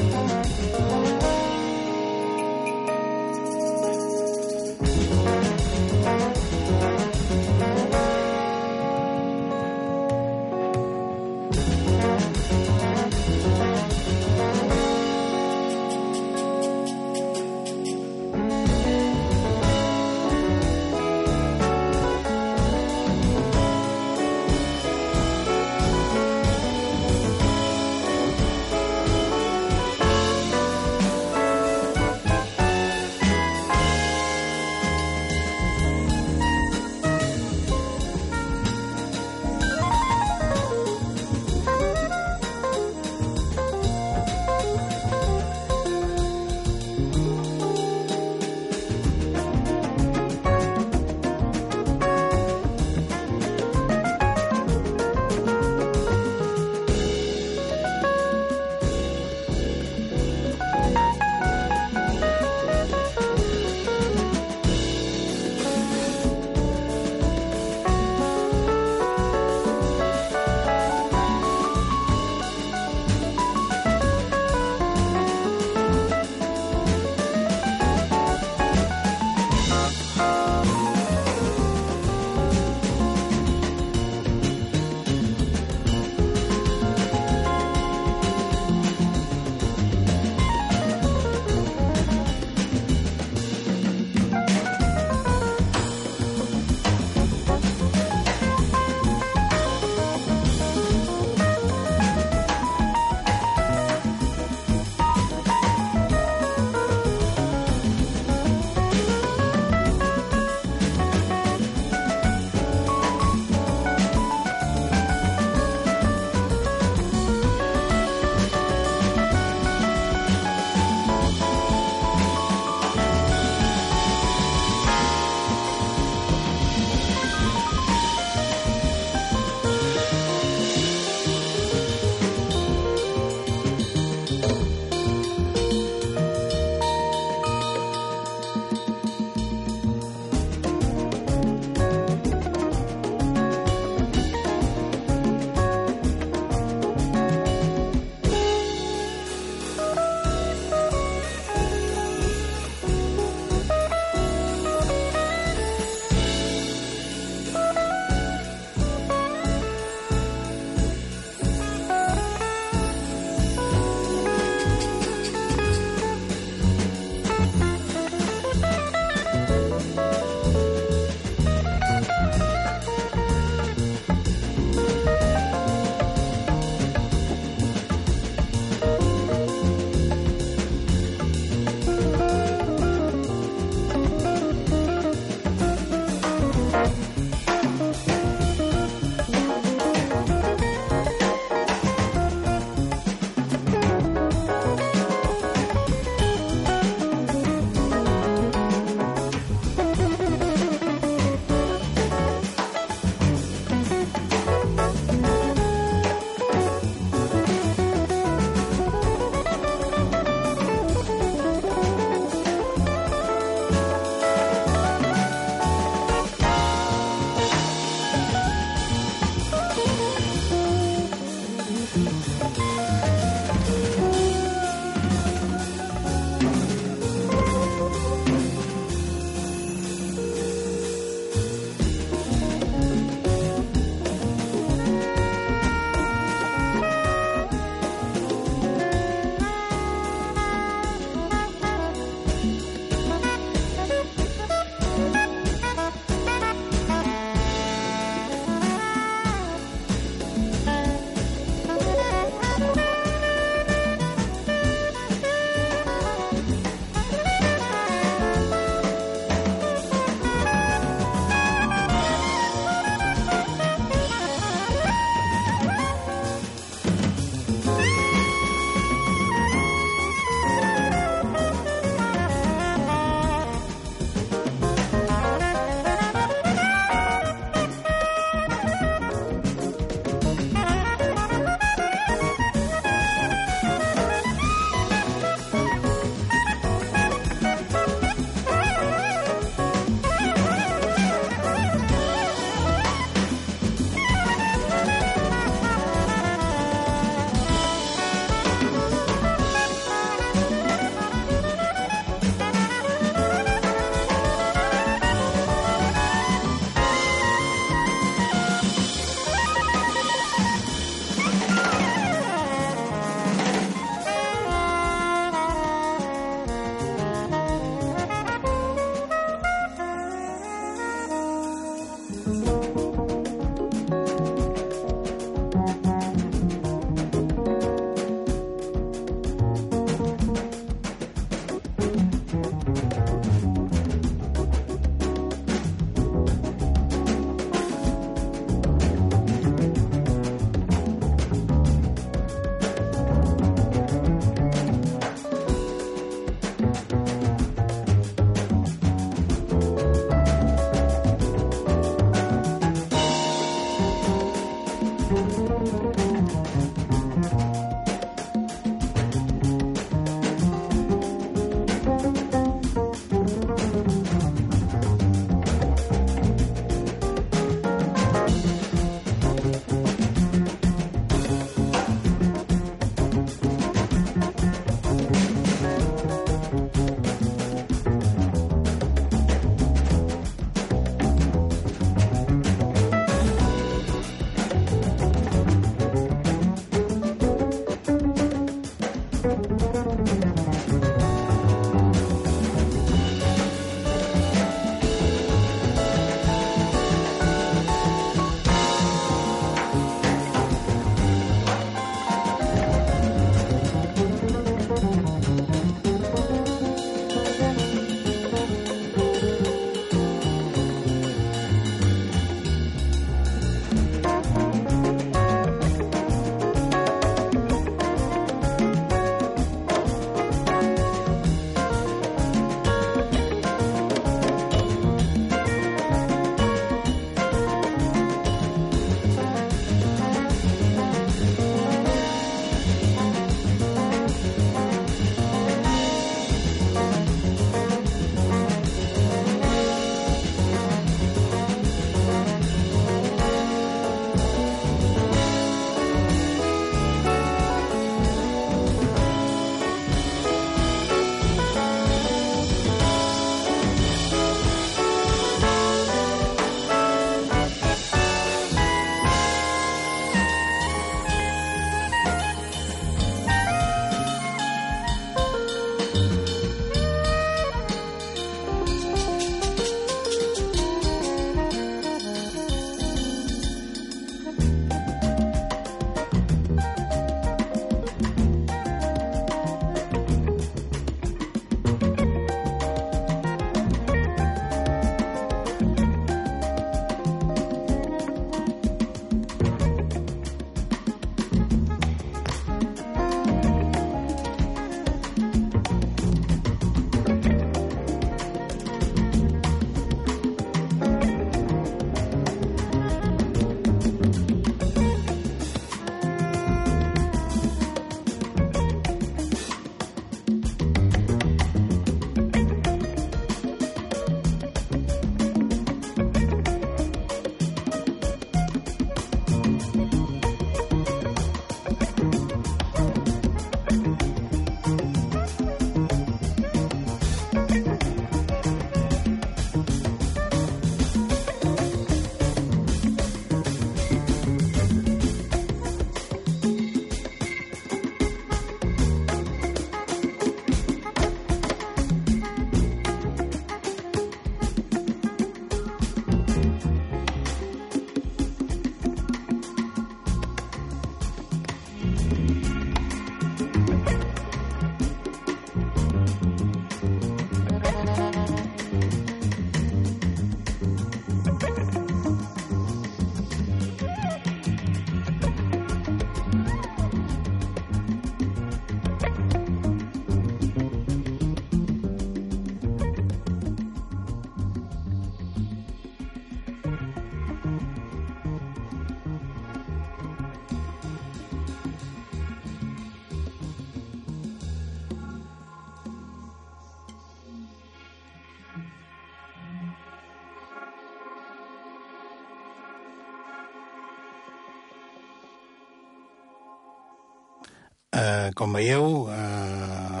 [597.98, 600.00] Eh, com veieu, eh,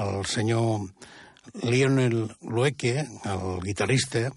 [0.00, 0.88] el senyor
[1.62, 2.94] Lionel Lueke,
[3.28, 4.30] el guitarrista,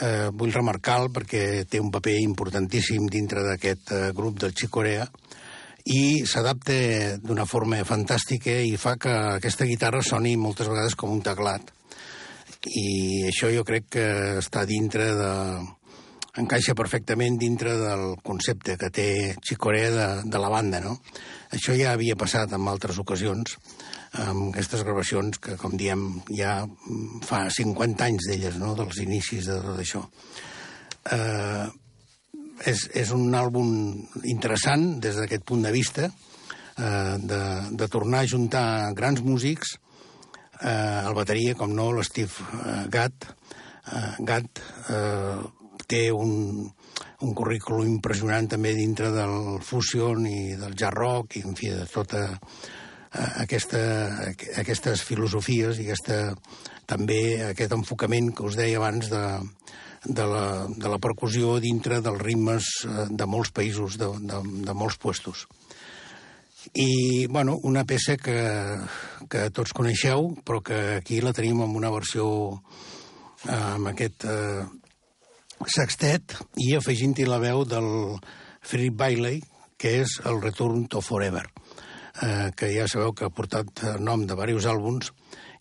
[0.00, 5.06] eh, vull remarcar perquè té un paper importantíssim dintre d'aquest eh, grup del Xicorea
[5.84, 11.22] i s'adapta d'una forma fantàstica i fa que aquesta guitarra soni moltes vegades com un
[11.24, 11.72] teclat.
[12.64, 14.06] I això jo crec que
[14.40, 15.32] està dintre de...
[16.40, 19.08] encaixa perfectament dintre del concepte que té
[19.38, 20.96] Xicorea de, de la banda, no?
[21.54, 23.54] Això ja havia passat en altres ocasions,
[24.24, 26.02] amb aquestes gravacions que, com diem,
[26.34, 26.62] ja
[27.26, 30.02] fa 50 anys d'elles, no?, dels inicis de tot això.
[31.14, 31.66] Eh,
[32.70, 33.70] és, és un àlbum
[34.30, 37.42] interessant des d'aquest punt de vista, eh, de,
[37.78, 38.66] de tornar a juntar
[38.98, 39.76] grans músics,
[40.60, 43.30] eh, el bateria, com no, l'Steve eh, Gatt,
[43.90, 45.42] eh, Gatt eh,
[45.90, 46.64] té un,
[47.22, 51.86] un currículum impressionant també dintre del fusion i del jazz rock i, en fi, de
[51.90, 52.26] tota
[53.14, 53.80] aquesta,
[54.60, 56.34] aquestes filosofies i aquesta,
[56.90, 57.20] també
[57.50, 59.24] aquest enfocament que us deia abans de,
[60.04, 64.76] de, la, de la percussió dintre dels ritmes eh, de molts països, de, de, de
[64.76, 65.46] molts puestos.
[66.72, 68.38] I, bueno, una peça que,
[69.30, 72.26] que tots coneixeu, però que aquí la tenim en una versió
[73.44, 74.64] eh, amb aquest eh,
[75.66, 77.90] sextet i afegint-hi la veu del
[78.64, 79.42] Philip Bailey,
[79.78, 81.44] que és el Return to Forever
[82.22, 85.10] eh, que ja sabeu que ha portat nom de diversos àlbums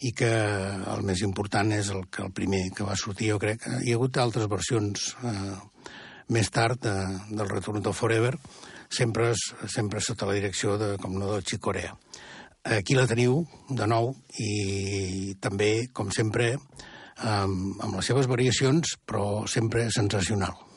[0.04, 3.64] i que el més important és el, que el primer que va sortir, jo crec.
[3.82, 5.56] Hi ha hagut altres versions eh,
[6.34, 6.96] més tard de,
[7.32, 8.36] del Return to Forever,
[8.90, 9.32] sempre,
[9.68, 11.96] sempre sota la direcció de, com no, del Xicorea.
[12.64, 16.54] Aquí la teniu, de nou, i també, com sempre,
[17.18, 20.73] amb, amb les seves variacions, però sempre sensacional.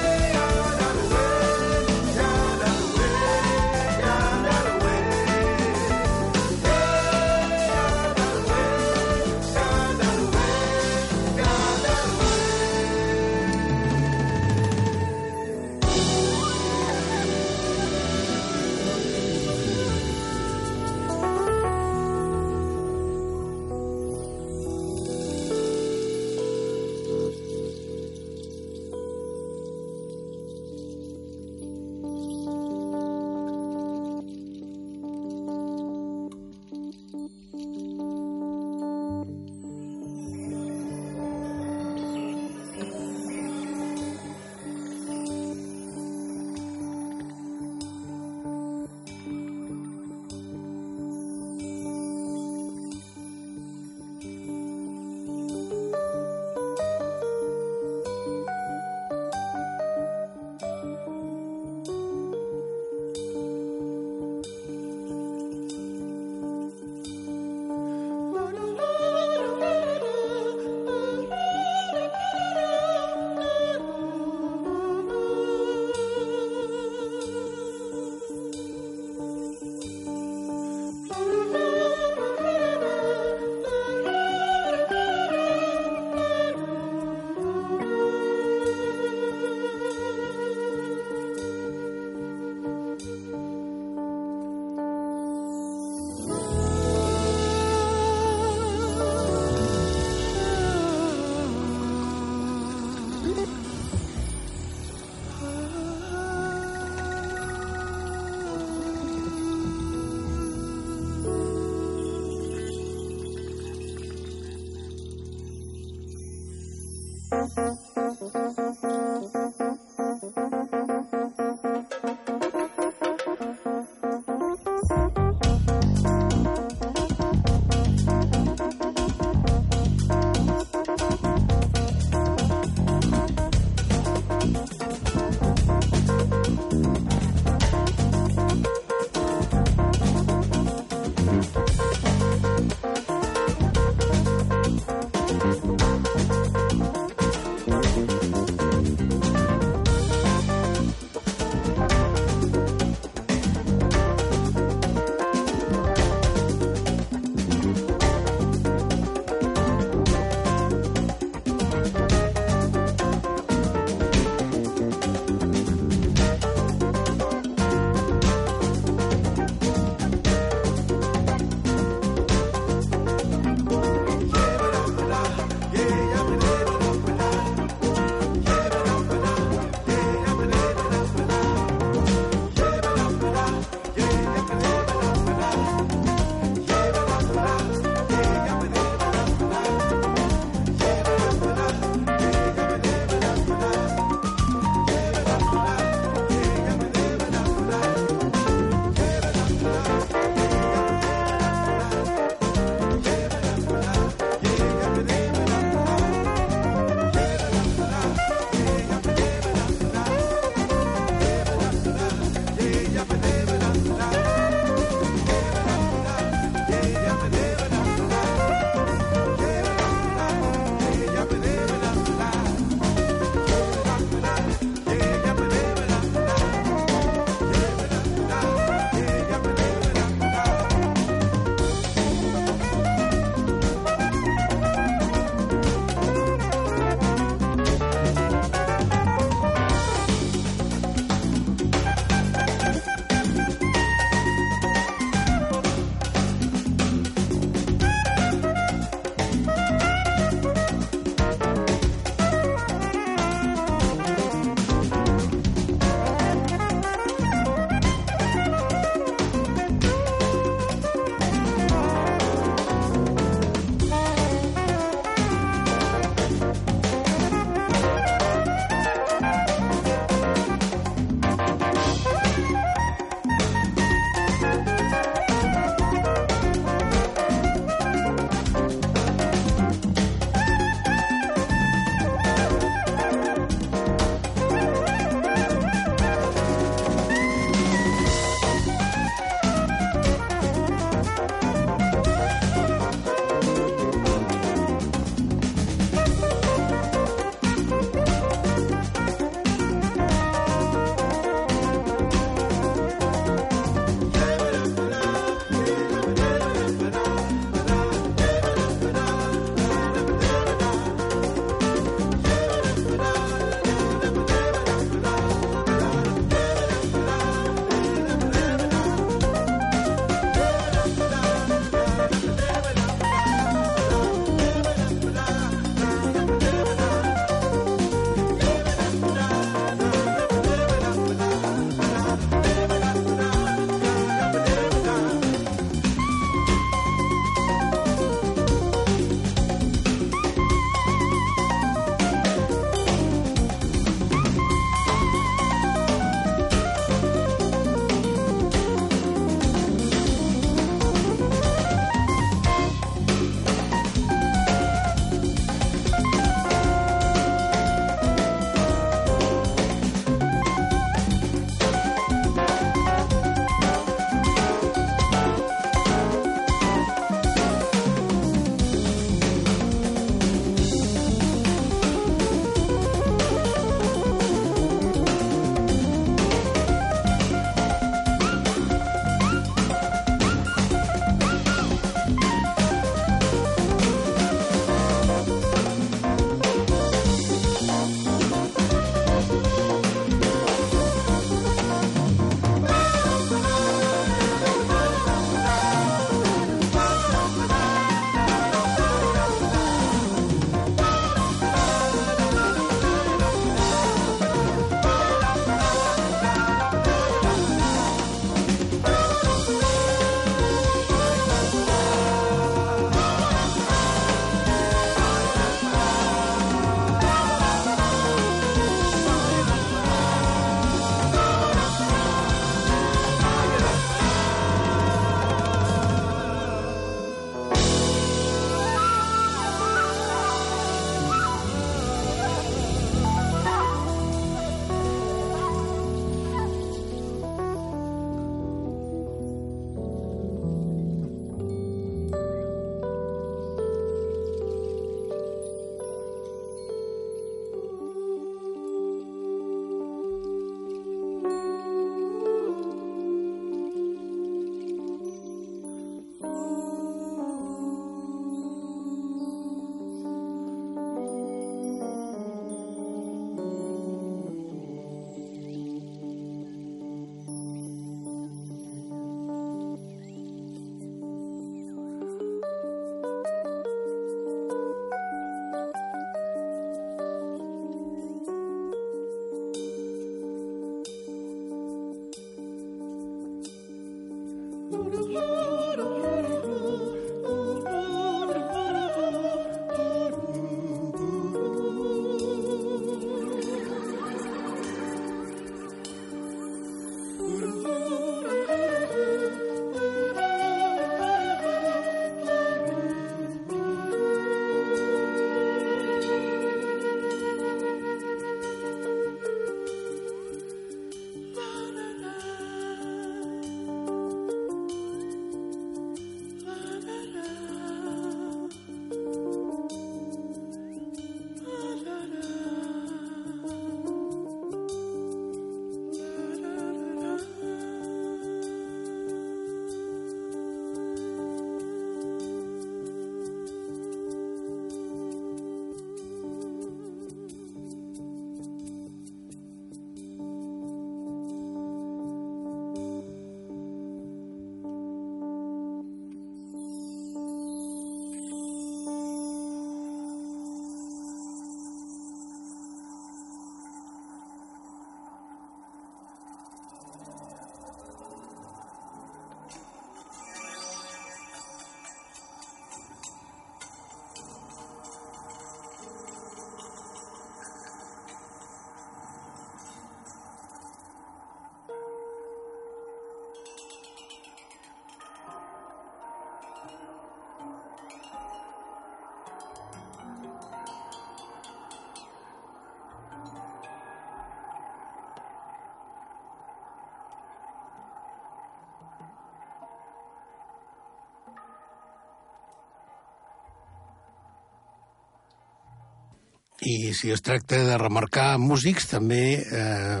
[596.66, 600.00] I si es tracta de remarcar músics, també eh,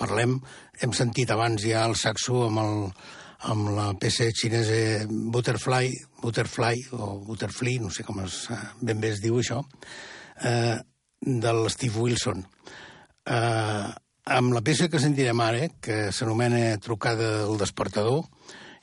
[0.00, 0.40] parlem,
[0.82, 2.80] hem sentit abans ja el saxo amb, el,
[3.52, 5.92] amb la peça xinesa Butterfly,
[6.22, 9.60] Butterfly o Butterfly, no sé com es, eh, ben bé es diu això,
[10.42, 10.80] eh,
[11.20, 12.42] de l'Steve Wilson.
[13.30, 13.86] Eh,
[14.40, 18.24] amb la peça que sentirem ara, que s'anomena Trucada del despertador,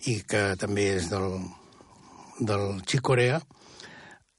[0.08, 1.42] i que també és del,
[2.40, 3.42] del Chick Corea,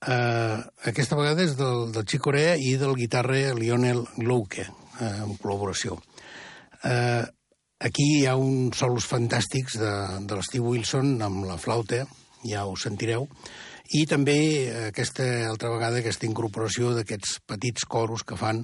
[0.09, 0.59] eh,
[0.91, 5.99] aquesta vegada és del, del Chick Corea i del guitarra Lionel Glouke, eh, en col·laboració.
[6.85, 7.25] Eh,
[7.85, 9.95] aquí hi ha uns solos fantàstics de,
[10.27, 12.05] de l'Steve Wilson amb la flauta,
[12.47, 13.29] ja ho sentireu,
[13.99, 14.39] i també
[14.89, 18.61] aquesta altra vegada aquesta incorporació d'aquests petits coros que fan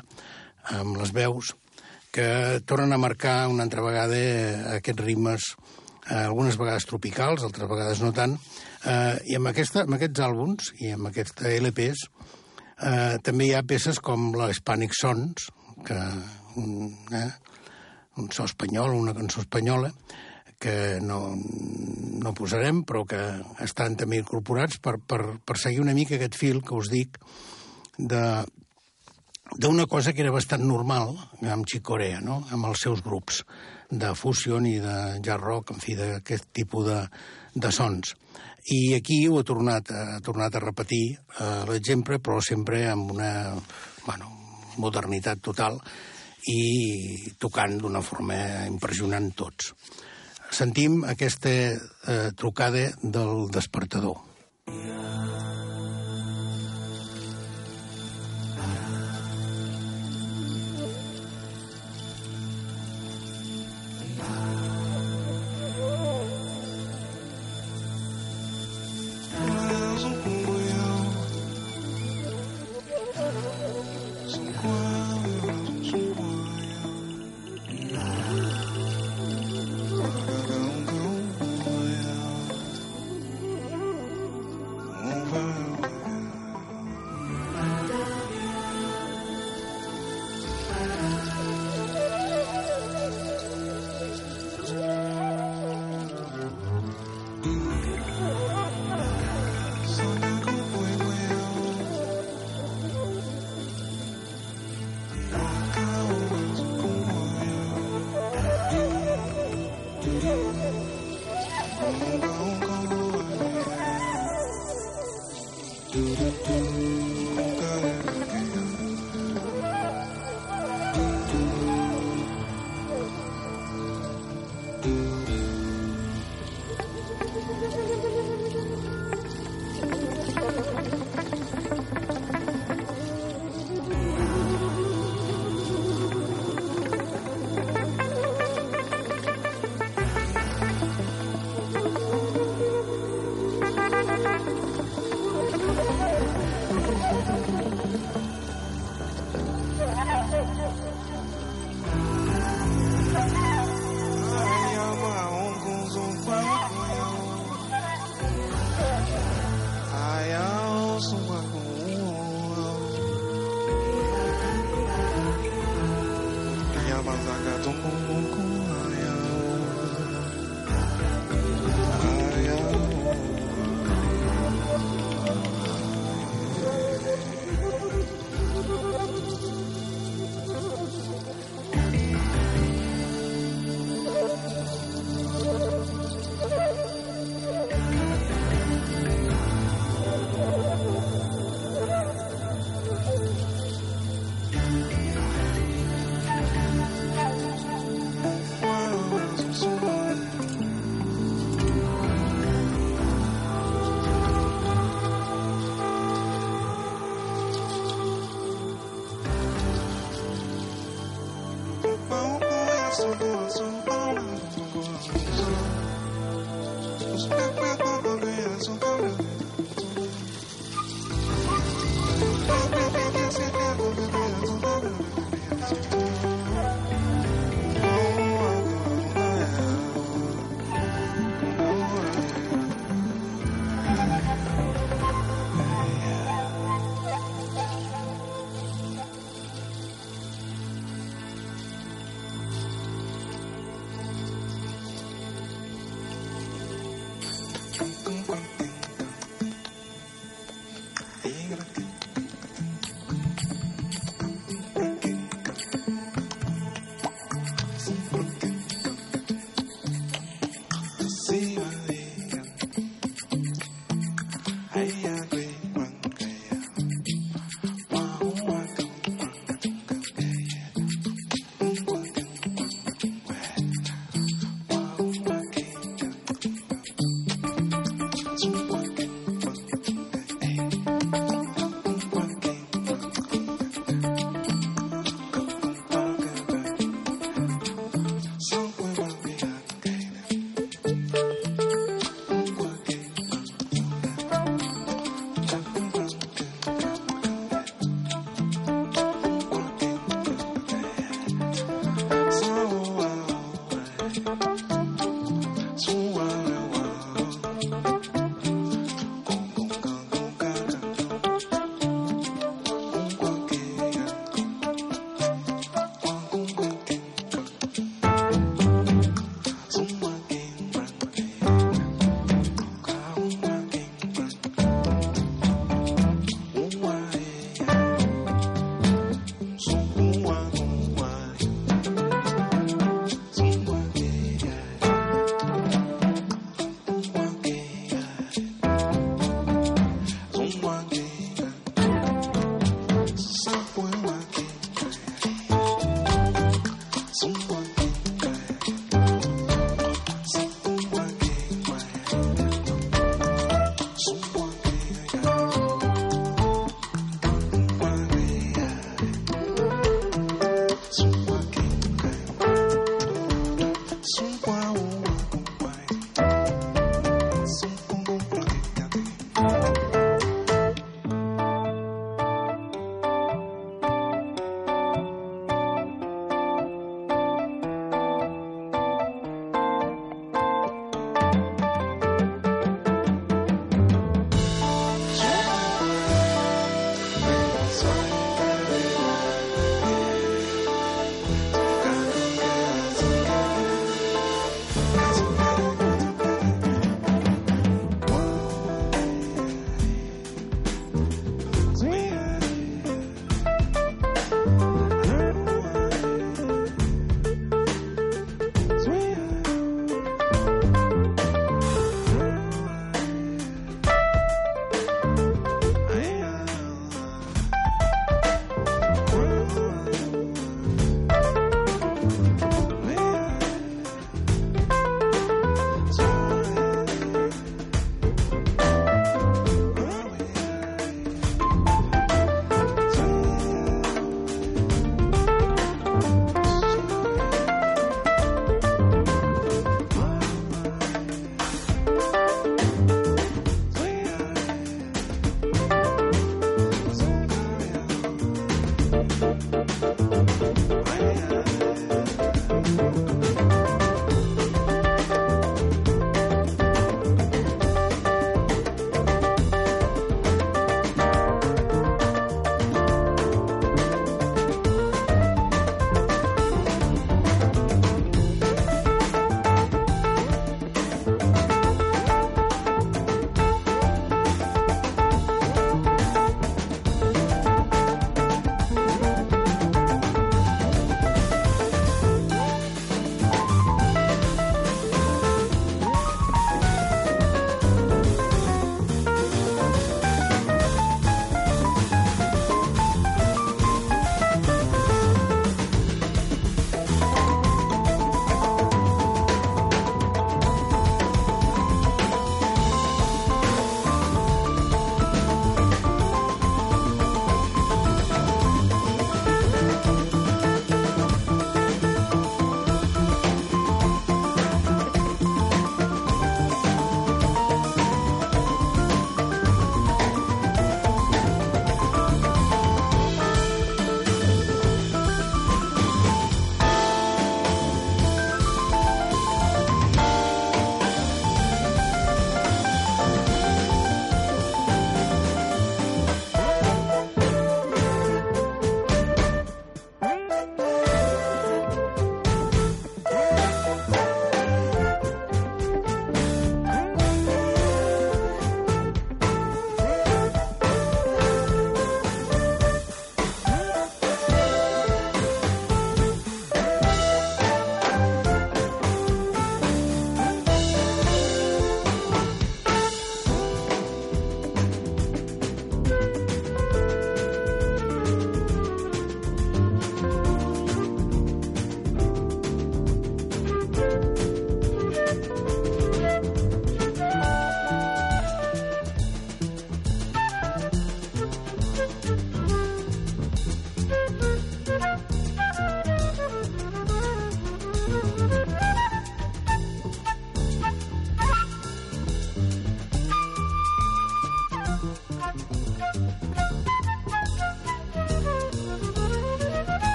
[0.74, 1.54] amb les veus
[2.14, 4.18] que tornen a marcar una altra vegada
[4.76, 5.48] aquests ritmes
[6.10, 8.36] eh, algunes vegades tropicals, altres vegades no tant,
[8.84, 13.64] eh, i amb, aquesta, amb aquests àlbums i amb aquests LPs eh, també hi ha
[13.66, 15.48] peces com la Hispanic Sons,
[15.86, 15.98] que
[16.60, 17.30] un, eh,
[18.20, 19.90] un so espanyol, una cançó espanyola,
[20.64, 23.20] que no, no posarem, però que
[23.64, 27.18] estan també incorporats per, per, per seguir una mica aquest fil que us dic
[27.98, 28.44] de
[29.60, 31.12] d'una cosa que era bastant normal
[31.52, 32.40] amb Corea, no?
[32.50, 33.44] amb els seus grups
[33.90, 37.00] de fusion i de jazz rock, en fi, d'aquest tipus de,
[37.54, 38.16] de sons.
[38.64, 43.52] I aquí ho ha tornat, ha tornat a repetir eh, l'exemple, però sempre amb una
[44.06, 44.30] bueno,
[44.80, 45.76] modernitat total
[46.48, 49.74] i tocant d'una forma impressionant tots.
[50.54, 54.20] Sentim aquesta eh, trucada del despertador.
[54.68, 55.04] Yeah.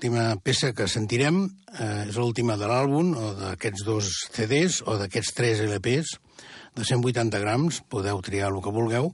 [0.00, 1.42] L'última peça que sentirem
[1.76, 6.14] eh, és l'última de l'àlbum, o d'aquests dos CDs, o d'aquests tres LPs,
[6.72, 9.10] de 180 grams, podeu triar el que vulgueu,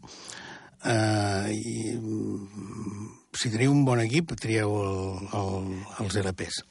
[0.86, 5.66] eh, i mm, si teniu un bon equip, trieu el, el,
[6.04, 6.62] els LPs.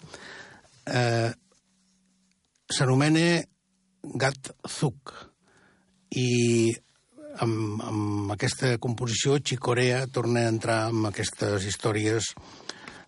[0.95, 1.35] Eh,
[2.71, 3.43] S'anomena
[4.15, 5.11] Gat Zuk,
[6.15, 6.71] i
[7.43, 12.31] amb, amb aquesta composició Chicorea torna a entrar en aquestes històries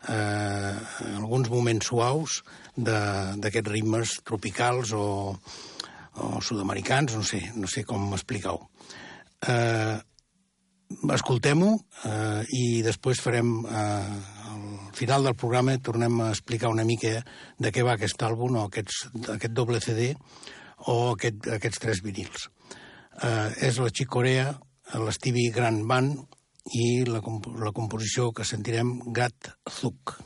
[0.07, 2.41] alguns moments suaus
[2.77, 5.35] d'aquests ritmes tropicals o,
[6.23, 8.69] o sud-americans, no sé, no sé com explicar-ho.
[9.47, 9.97] Eh,
[10.87, 11.73] Escoltem-ho
[12.07, 14.19] eh, i després farem, eh,
[14.53, 17.17] al final del programa, tornem a explicar una mica
[17.59, 19.01] de què va aquest àlbum o aquests,
[19.35, 20.13] aquest doble CD
[20.87, 22.47] o aquest, aquests tres vinils.
[23.19, 24.53] Eh, és la Chicorea,
[25.03, 26.36] l'Stevie Grand Band
[26.75, 27.21] i la,
[27.63, 30.17] la composició que sentirem Gat Zuk.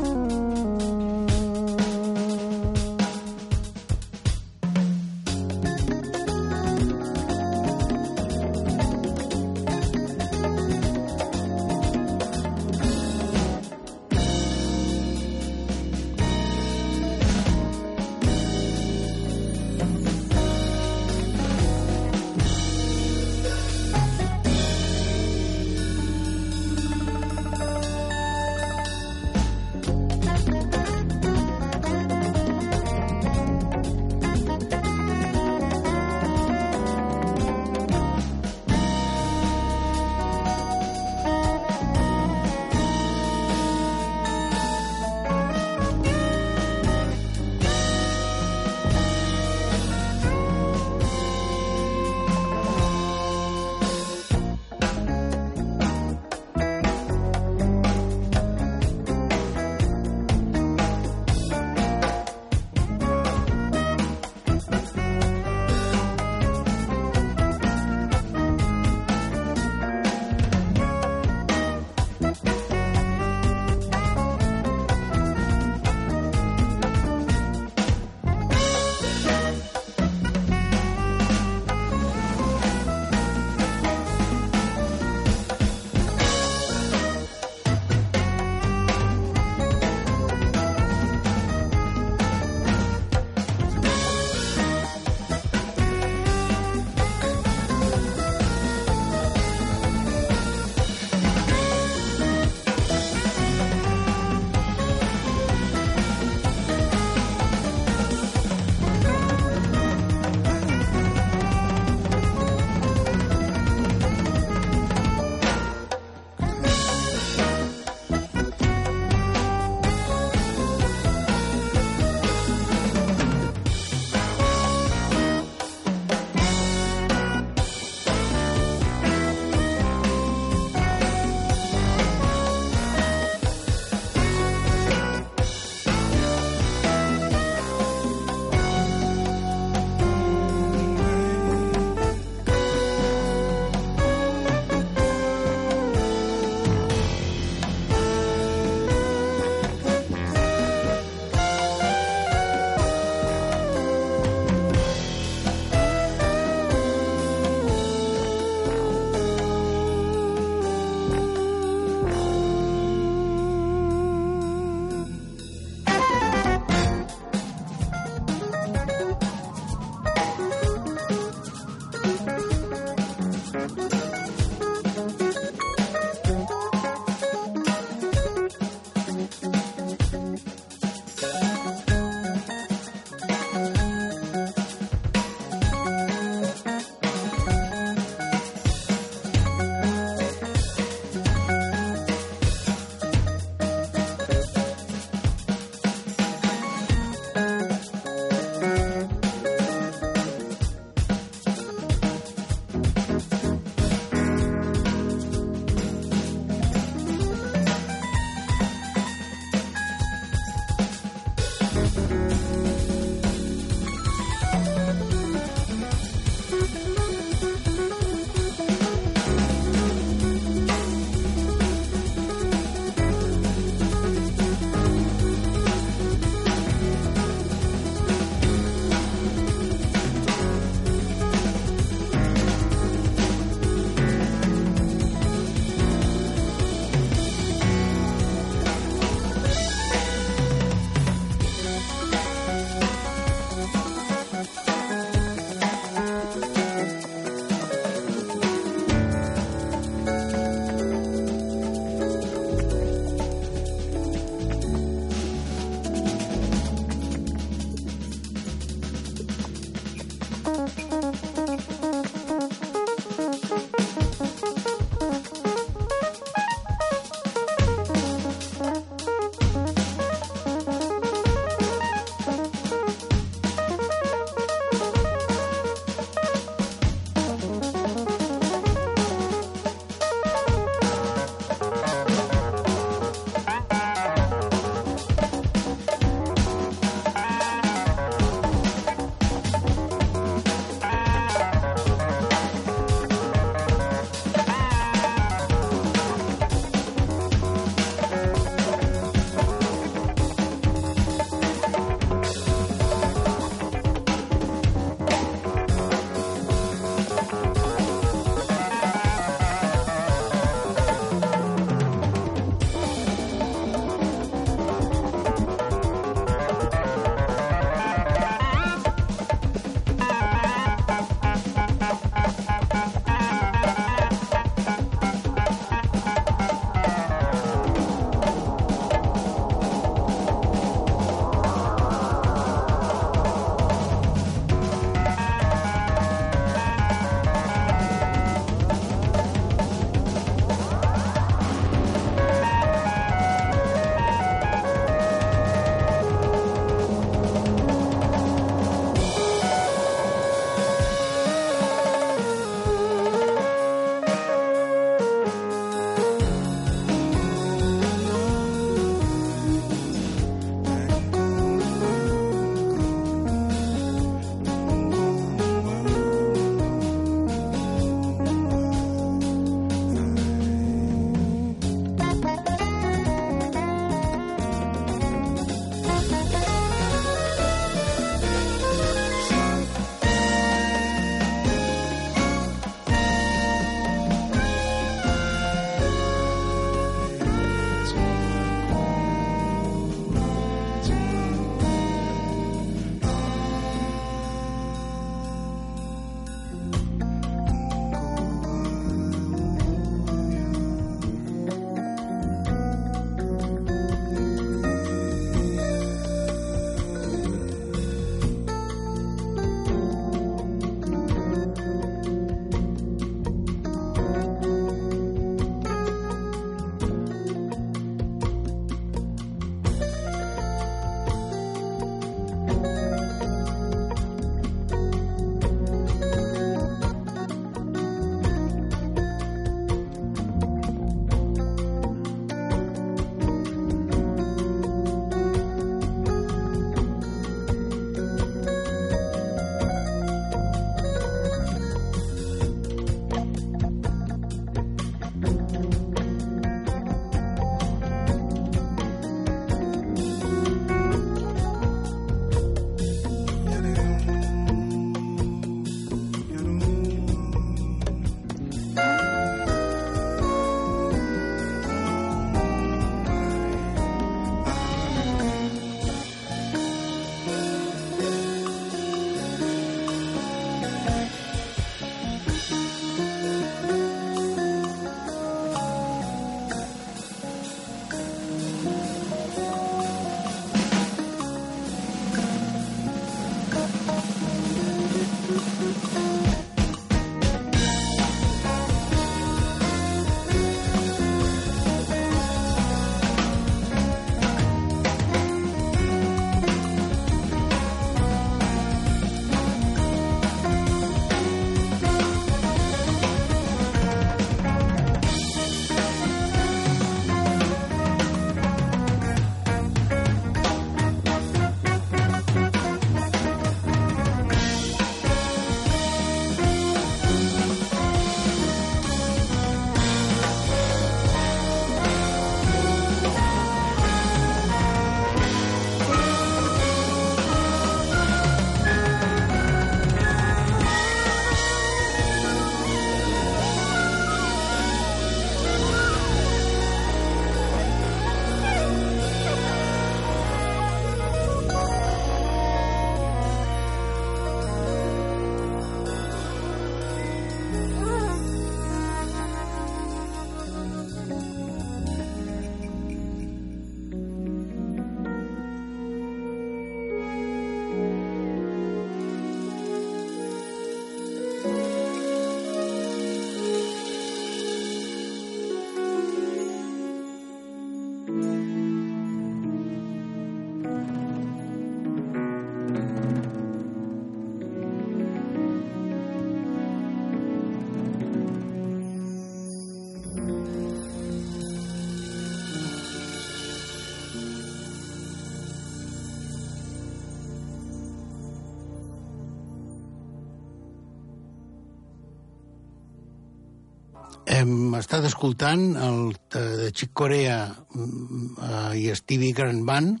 [594.26, 600.00] Hem estat escoltant el de Chick Corea uh, i Stevie Grand Band.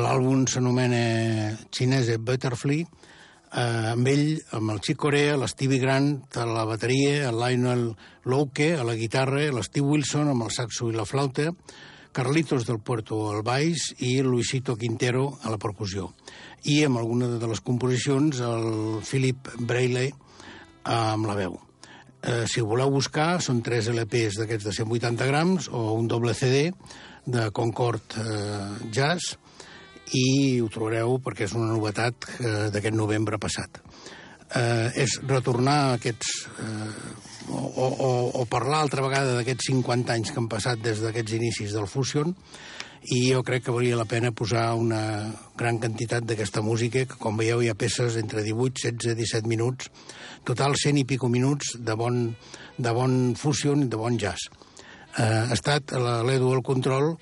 [0.00, 2.80] L'àlbum s'anomena Chinese Butterfly.
[3.54, 7.84] Uh, amb ell, amb el Chick Corea, l'Stevie Grant a la bateria, el Lionel
[8.26, 11.52] Louke a la guitarra, l'Steve Wilson amb el saxo i la flauta,
[12.14, 16.12] Carlitos del Puerto al baix i Luisito Quintero a la percussió.
[16.64, 20.08] I amb alguna de les composicions el Philip Braille
[20.86, 21.58] amb la veu.
[22.24, 26.32] Eh, si ho voleu buscar, són tres LPs d'aquests de 180 grams o un doble
[26.32, 26.70] CD
[27.28, 29.34] de Concord eh, Jazz
[30.16, 33.80] i ho trobareu perquè és una novetat eh, d'aquest novembre passat.
[34.54, 36.32] Eh, és retornar aquests...
[36.64, 38.10] Eh, o, o,
[38.40, 42.30] o parlar altra vegada d'aquests 50 anys que han passat des d'aquests inicis del Fusion
[43.12, 47.36] i jo crec que valia la pena posar una gran quantitat d'aquesta música, que com
[47.36, 49.90] veieu hi ha peces entre 18, 16, 17 minuts,
[50.44, 52.30] total 100 i pico minuts de bon,
[52.78, 54.48] de bon fusion i de bon jazz.
[55.18, 57.12] Eh, ha estat l'Edu al control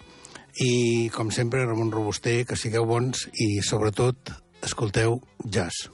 [0.61, 4.33] i, com sempre, Ramon Robuster, que sigueu bons i, sobretot,
[4.63, 5.89] escolteu jazz.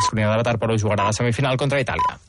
[0.00, 2.19] Masculina de la Tarparo jugarà la semifinal contra Itàlia.